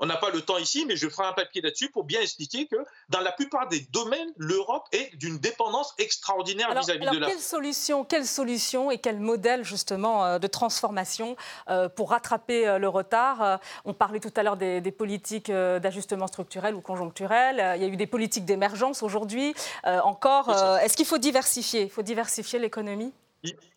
On 0.04 0.06
n'a 0.06 0.18
pas 0.18 0.28
le 0.28 0.42
temps 0.42 0.58
ici, 0.58 0.84
mais 0.84 0.96
je 0.96 1.08
ferai 1.08 1.26
un 1.26 1.32
papier 1.32 1.62
là-dessus 1.62 1.88
pour 1.88 2.04
bien 2.04 2.20
expliquer 2.20 2.66
que 2.66 2.76
dans 3.08 3.20
la 3.20 3.32
plupart 3.32 3.68
des 3.68 3.80
domaines, 3.90 4.28
l'Europe 4.36 4.86
est 4.92 5.16
d'une 5.16 5.38
dépendance 5.38 5.94
extraordinaire 5.96 6.78
vis-à-vis 6.78 7.08
de 7.08 7.16
la. 7.16 7.26
Quelle 7.26 7.40
solution, 7.40 8.04
quelle 8.04 8.26
solution 8.26 8.90
et 8.90 8.98
quel 8.98 9.18
modèle 9.18 9.64
justement 9.64 10.26
euh, 10.26 10.38
de 10.38 10.46
transformation 10.46 11.36
euh, 11.70 11.88
pour 11.88 12.10
rattraper 12.10 12.68
euh, 12.68 12.78
le 12.78 12.86
retard 12.86 13.58
On 13.86 13.94
parlait 13.94 14.20
tout 14.20 14.32
à 14.36 14.42
l'heure 14.42 14.58
des, 14.58 14.82
politiques 14.92 15.50
d'ajustement 15.50 16.26
structurel 16.26 16.74
ou 16.74 16.82
conjoncturel. 16.82 17.56
Il 17.76 17.82
y 17.82 17.86
a 17.86 17.88
eu 17.88 17.96
des 17.96 18.06
politiques 18.06 18.44
d'émergence 18.44 19.02
aujourd'hui. 19.02 19.54
encore, 19.84 20.50
est-ce 20.82 20.98
qu'il 20.98 21.06
faut 21.06 21.16
diversifier? 21.16 21.80
Il 21.80 21.90
faut 21.90 22.02
diversifier 22.02 22.58
l'économie? 22.58 23.14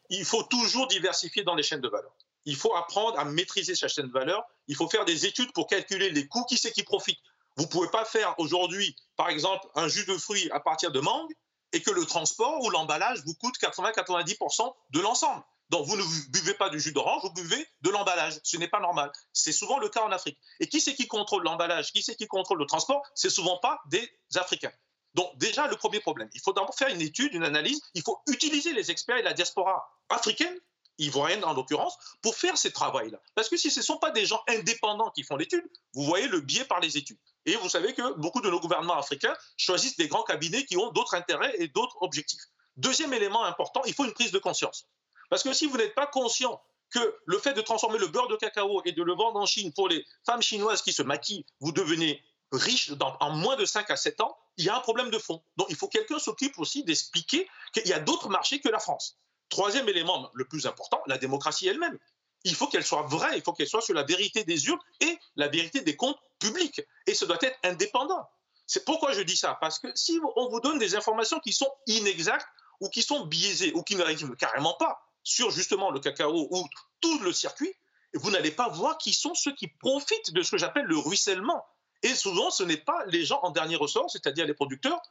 Il 0.09 0.25
faut 0.25 0.43
toujours 0.43 0.87
diversifier 0.87 1.43
dans 1.43 1.55
les 1.55 1.63
chaînes 1.63 1.79
de 1.79 1.87
valeur 1.87 2.11
il 2.47 2.55
faut 2.55 2.73
apprendre 2.75 3.19
à 3.19 3.25
maîtriser 3.25 3.75
sa 3.75 3.89
chaîne 3.89 4.07
de 4.07 4.11
valeur. 4.11 4.41
Il 4.67 4.75
faut 4.75 4.87
faire 4.87 5.03
des 5.03 5.25
études 5.25 5.51
pour 5.51 5.67
calculer 5.67 6.09
les 6.09 6.27
coûts, 6.27 6.45
qui 6.45 6.57
c'est 6.57 6.71
qui 6.71 6.83
profite? 6.83 7.19
Vous 7.57 7.63
ne 7.63 7.69
pouvez 7.69 7.89
pas 7.89 8.05
faire 8.05 8.33
aujourd'hui, 8.37 8.95
par 9.17 9.29
exemple, 9.29 9.67
un 9.75 9.89
jus 9.89 10.05
de 10.05 10.17
fruits 10.17 10.49
à 10.51 10.61
partir 10.61 10.91
de 10.91 11.01
mangue 11.01 11.29
et 11.73 11.81
que 11.81 11.91
le 11.91 12.05
transport 12.05 12.63
ou 12.63 12.69
l'emballage 12.69 13.19
vous 13.25 13.33
coûte 13.33 13.55
80-90% 13.59 14.73
de 14.91 14.99
l'ensemble. 15.01 15.43
Donc 15.69 15.85
vous 15.85 15.97
ne 15.97 16.03
buvez 16.31 16.53
pas 16.53 16.69
du 16.69 16.79
jus 16.79 16.93
d'orange, 16.93 17.21
vous 17.23 17.33
buvez 17.33 17.67
de 17.81 17.89
l'emballage. 17.89 18.39
Ce 18.43 18.55
n'est 18.55 18.69
pas 18.69 18.79
normal. 18.79 19.11
C'est 19.33 19.51
souvent 19.51 19.77
le 19.77 19.89
cas 19.89 20.03
en 20.03 20.11
Afrique. 20.13 20.39
Et 20.61 20.69
qui 20.69 20.79
c'est 20.79 20.95
qui 20.95 21.07
contrôle 21.07 21.43
l'emballage? 21.43 21.91
Qui 21.91 22.01
c'est 22.01 22.15
qui 22.15 22.27
contrôle 22.27 22.59
le 22.59 22.65
transport? 22.65 23.03
C'est 23.13 23.29
souvent 23.29 23.57
pas 23.57 23.81
des 23.87 24.09
Africains. 24.35 24.71
Donc 25.15 25.37
déjà, 25.37 25.67
le 25.67 25.75
premier 25.75 25.99
problème, 25.99 26.29
il 26.33 26.39
faut 26.39 26.53
d'abord 26.53 26.75
faire 26.75 26.89
une 26.89 27.01
étude, 27.01 27.33
une 27.33 27.43
analyse, 27.43 27.81
il 27.95 28.03
faut 28.03 28.21
utiliser 28.27 28.71
les 28.71 28.91
experts 28.91 29.17
et 29.17 29.23
la 29.23 29.33
diaspora 29.33 29.83
africaine, 30.09 30.55
ivoirienne 30.97 31.43
en 31.43 31.53
l'occurrence, 31.53 31.97
pour 32.21 32.35
faire 32.35 32.57
ces 32.57 32.71
travaux-là. 32.71 33.19
Parce 33.35 33.49
que 33.49 33.57
si 33.57 33.69
ce 33.69 33.79
ne 33.79 33.85
sont 33.85 33.97
pas 33.97 34.11
des 34.11 34.25
gens 34.25 34.41
indépendants 34.47 35.11
qui 35.11 35.23
font 35.23 35.35
l'étude, 35.35 35.63
vous 35.93 36.03
voyez 36.03 36.27
le 36.27 36.39
biais 36.39 36.65
par 36.65 36.79
les 36.79 36.97
études. 36.97 37.17
Et 37.45 37.55
vous 37.55 37.69
savez 37.69 37.93
que 37.93 38.13
beaucoup 38.13 38.41
de 38.41 38.49
nos 38.49 38.59
gouvernements 38.59 38.97
africains 38.97 39.35
choisissent 39.55 39.97
des 39.97 40.07
grands 40.07 40.23
cabinets 40.23 40.65
qui 40.65 40.77
ont 40.77 40.91
d'autres 40.91 41.15
intérêts 41.15 41.55
et 41.59 41.67
d'autres 41.67 41.97
objectifs. 42.01 42.41
Deuxième 42.75 43.13
élément 43.13 43.43
important, 43.43 43.81
il 43.85 43.93
faut 43.93 44.05
une 44.05 44.13
prise 44.13 44.31
de 44.31 44.39
conscience. 44.39 44.87
Parce 45.29 45.43
que 45.43 45.53
si 45.53 45.65
vous 45.67 45.77
n'êtes 45.77 45.95
pas 45.95 46.07
conscient 46.07 46.61
que 46.89 47.15
le 47.25 47.37
fait 47.37 47.53
de 47.53 47.61
transformer 47.61 47.99
le 47.99 48.07
beurre 48.07 48.27
de 48.27 48.35
cacao 48.35 48.81
et 48.85 48.91
de 48.91 49.03
le 49.03 49.13
vendre 49.13 49.39
en 49.39 49.45
Chine 49.45 49.73
pour 49.73 49.89
les 49.89 50.05
femmes 50.25 50.41
chinoises 50.41 50.81
qui 50.81 50.93
se 50.93 51.03
maquillent, 51.03 51.45
vous 51.59 51.71
devenez 51.71 52.23
riche 52.51 52.91
en 53.19 53.31
moins 53.31 53.55
de 53.55 53.65
5 53.65 53.89
à 53.91 53.97
7 53.97 54.21
ans, 54.21 54.37
il 54.57 54.65
y 54.65 54.69
a 54.69 54.75
un 54.75 54.79
problème 54.79 55.09
de 55.09 55.19
fond. 55.19 55.41
Donc 55.57 55.67
il 55.69 55.75
faut 55.75 55.87
que 55.87 55.97
quelqu'un 55.97 56.19
s'occupe 56.19 56.57
aussi 56.59 56.83
d'expliquer 56.83 57.47
qu'il 57.73 57.87
y 57.87 57.93
a 57.93 57.99
d'autres 57.99 58.29
marchés 58.29 58.59
que 58.59 58.69
la 58.69 58.79
France. 58.79 59.17
Troisième 59.49 59.87
élément, 59.89 60.29
le 60.33 60.45
plus 60.45 60.65
important, 60.65 61.01
la 61.07 61.17
démocratie 61.17 61.67
elle-même. 61.67 61.97
Il 62.43 62.55
faut 62.55 62.67
qu'elle 62.67 62.85
soit 62.85 63.03
vraie, 63.03 63.37
il 63.37 63.41
faut 63.41 63.53
qu'elle 63.53 63.67
soit 63.67 63.81
sur 63.81 63.93
la 63.93 64.03
vérité 64.03 64.43
des 64.43 64.67
urnes 64.67 64.79
et 64.99 65.17
la 65.35 65.47
vérité 65.47 65.81
des 65.81 65.95
comptes 65.95 66.19
publics. 66.39 66.81
Et 67.05 67.13
ce 67.13 67.25
doit 67.25 67.37
être 67.41 67.57
indépendant. 67.63 68.27
C'est 68.67 68.85
pourquoi 68.85 69.13
je 69.13 69.21
dis 69.21 69.37
ça, 69.37 69.57
parce 69.61 69.79
que 69.79 69.87
si 69.95 70.19
on 70.35 70.49
vous 70.49 70.59
donne 70.59 70.77
des 70.77 70.95
informations 70.95 71.39
qui 71.39 71.53
sont 71.53 71.71
inexactes 71.87 72.47
ou 72.81 72.89
qui 72.89 73.01
sont 73.01 73.25
biaisées 73.25 73.73
ou 73.73 73.81
qui 73.81 73.95
n'arrivent 73.95 74.35
carrément 74.35 74.73
pas, 74.73 74.99
sur 75.23 75.51
justement 75.51 75.91
le 75.91 75.99
cacao 75.99 76.47
ou 76.51 76.67
tout 77.01 77.19
le 77.19 77.33
circuit, 77.33 77.73
vous 78.13 78.31
n'allez 78.31 78.51
pas 78.51 78.69
voir 78.69 78.97
qui 78.97 79.13
sont 79.13 79.33
ceux 79.33 79.53
qui 79.53 79.67
profitent 79.67 80.31
de 80.31 80.41
ce 80.41 80.51
que 80.51 80.57
j'appelle 80.57 80.85
le 80.85 80.97
ruissellement. 80.97 81.65
Et 82.03 82.15
souvent, 82.15 82.49
ce 82.49 82.63
n'est 82.63 82.77
pas 82.77 83.05
les 83.07 83.25
gens 83.25 83.39
en 83.43 83.51
dernier 83.51 83.75
ressort, 83.75 84.09
c'est-à-dire 84.09 84.45
les 84.45 84.53
producteurs, 84.53 85.01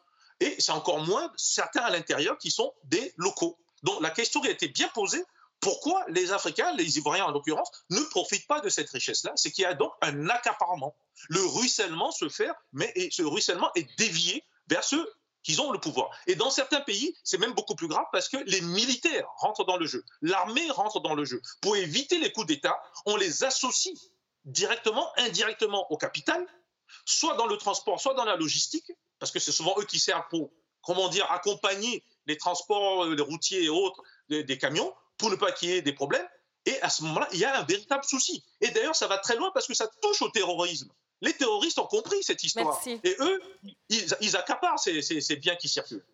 et 0.41 0.55
c'est 0.59 0.73
encore 0.73 1.01
moins 1.01 1.31
certains 1.37 1.83
à 1.83 1.91
l'intérieur 1.91 2.39
qui 2.39 2.51
sont 2.51 2.73
des 2.85 3.13
locaux. 3.17 3.59
Donc 3.87 4.03
la 4.03 4.11
question 4.11 4.41
qui 4.41 4.49
a 4.49 4.51
été 4.51 4.67
bien 4.69 4.89
posée, 4.89 5.25
pourquoi 5.61 6.05
les 6.09 6.33
Africains, 6.33 6.73
les 6.73 6.99
Ivoiriens 6.99 7.27
en 7.27 7.31
l'occurrence, 7.31 7.71
ne 7.91 8.01
profitent 8.11 8.47
pas 8.49 8.61
de 8.61 8.69
cette 8.69 8.91
richesse-là? 8.91 9.33
C'est 9.37 9.53
qu'il 9.53 9.63
y 9.63 9.67
a 9.67 9.75
donc 9.75 9.93
un 10.03 10.29
accaparement. 10.29 10.95
Le 11.29 11.41
ruissellement 11.47 12.11
se 12.11 12.29
fait, 12.29 12.51
mais 12.73 12.93
ce 13.11 13.23
ruissellement 13.23 13.71
est 13.77 13.89
dévié 13.97 14.45
vers 14.67 14.83
ceux 14.83 15.11
qu'ils 15.45 15.61
ont 15.61 15.71
le 15.71 15.79
pouvoir. 15.79 16.11
Et 16.27 16.35
dans 16.35 16.51
certains 16.51 16.81
pays, 16.81 17.17
c'est 17.23 17.39
même 17.39 17.53
beaucoup 17.53 17.77
plus 17.77 17.87
grave 17.87 18.05
parce 18.11 18.29
que 18.29 18.37
les 18.37 18.61
militaires 18.61 19.29
rentrent 19.37 19.65
dans 19.65 19.77
le 19.77 19.87
jeu, 19.87 20.05
l'armée 20.21 20.69
rentre 20.73 20.99
dans 21.01 21.15
le 21.15 21.25
jeu. 21.25 21.41
Pour 21.61 21.77
éviter 21.77 22.19
les 22.19 22.33
coups 22.33 22.49
d'État, 22.49 22.77
on 23.07 23.15
les 23.15 23.45
associe 23.45 23.97
directement, 24.45 25.09
indirectement 25.17 25.91
au 25.93 25.97
capital, 25.97 26.45
soit 27.05 27.37
dans 27.37 27.47
le 27.47 27.57
transport, 27.57 28.01
soit 28.01 28.15
dans 28.15 28.25
la 28.25 28.35
logistique, 28.35 28.91
parce 29.21 29.31
que 29.31 29.39
c'est 29.39 29.53
souvent 29.53 29.77
eux 29.79 29.85
qui 29.85 30.01
servent 30.01 30.27
pour, 30.31 30.51
comment 30.83 31.09
dire, 31.09 31.31
accompagner 31.31 32.03
les 32.27 32.37
transports 32.37 33.05
euh, 33.05 33.15
les 33.15 33.23
routiers 33.23 33.65
et 33.65 33.69
autres 33.69 34.03
des, 34.29 34.59
camions 34.59 34.93
pour 35.19 35.31
ne 35.31 35.37
pas 35.37 35.53
qu'il 35.53 35.71
y 35.71 35.73
ait 35.73 35.83
des 35.83 35.93
problèmes. 35.93 36.27
Et 36.65 36.81
à 36.83 36.89
ce 36.89 37.05
moment-là, 37.05 37.29
il 37.33 37.39
y 37.39 37.45
a 37.45 37.61
un 37.61 37.65
véritable 37.65 38.05
souci. 38.05 38.45
Et 38.61 38.71
d'ailleurs, 38.71 38.97
ça 38.97 39.07
va 39.07 39.19
très 39.19 39.37
loin 39.37 39.51
parce 39.55 39.67
que 39.67 39.75
ça 39.75 39.89
touche 40.03 40.21
au 40.23 40.29
terrorisme. 40.31 40.91
Les 41.23 41.33
terroristes 41.33 41.79
ont 41.79 41.87
compris 41.87 42.23
cette 42.23 42.43
histoire. 42.43 42.83
Et 42.87 43.17
eux, 43.21 43.43
ils, 43.89 44.37
accaparent 44.37 44.79
ces, 44.79 45.01
ces 45.01 45.37
biens 45.37 45.55
qui 45.55 45.69
circulent. 45.69 46.05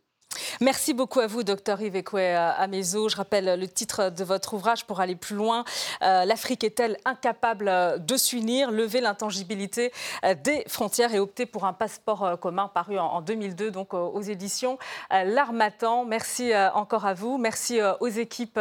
Merci 0.61 0.95
beaucoup 0.95 1.21
à 1.21 1.27
vous, 1.27 1.43
docteur 1.43 1.81
Yves 1.83 2.05
Amezo. 2.15 3.09
Je 3.09 3.17
rappelle 3.17 3.59
le 3.59 3.67
titre 3.67 4.11
de 4.11 4.23
votre 4.23 4.55
ouvrage 4.55 4.87
pour 4.87 5.01
aller 5.01 5.17
plus 5.17 5.35
loin. 5.35 5.65
Euh, 6.03 6.25
L'Afrique 6.25 6.63
est-elle 6.63 6.97
incapable 7.05 7.71
de 7.99 8.17
s'unir, 8.17 8.71
lever 8.71 9.01
l'intangibilité 9.01 9.93
euh, 10.25 10.35
des 10.35 10.63
frontières 10.69 11.15
et 11.15 11.19
opter 11.19 11.47
pour 11.47 11.65
un 11.65 11.73
passeport 11.73 12.25
euh, 12.25 12.37
commun 12.37 12.69
paru 12.69 12.99
en 12.99 13.21
2002, 13.23 13.71
donc 13.73 13.93
aux 13.95 14.21
éditions 14.21 14.79
L'Armatan. 15.11 16.05
Merci 16.05 16.53
encore 16.75 17.07
à 17.07 17.15
vous. 17.15 17.39
Merci 17.39 17.81
aux 18.01 18.09
équipes 18.09 18.61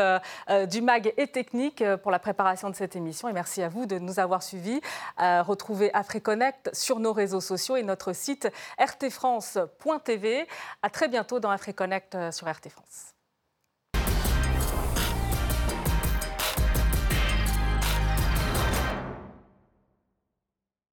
du 0.69 0.81
MAG 0.81 1.13
et 1.17 1.27
Technique 1.27 1.83
pour 2.01 2.11
la 2.11 2.19
préparation 2.19 2.69
de 2.69 2.75
cette 2.75 2.95
émission. 2.95 3.29
Et 3.29 3.33
merci 3.33 3.61
à 3.61 3.69
vous 3.69 3.85
de 3.85 3.99
nous 3.99 4.19
avoir 4.19 4.43
suivis. 4.43 4.81
Retrouvez 5.17 5.93
AfriConnect 5.93 6.71
sur 6.73 6.99
nos 6.99 7.13
réseaux 7.13 7.41
sociaux 7.41 7.75
et 7.75 7.83
notre 7.83 8.13
site 8.13 8.49
rtfrance.tv. 8.79 10.47
À 10.81 10.89
très 10.89 11.07
bientôt 11.07 11.39
dans 11.39 11.51
AfriConnect 11.61 12.31
sur 12.31 12.49
RT 12.49 12.69
France. 12.69 13.13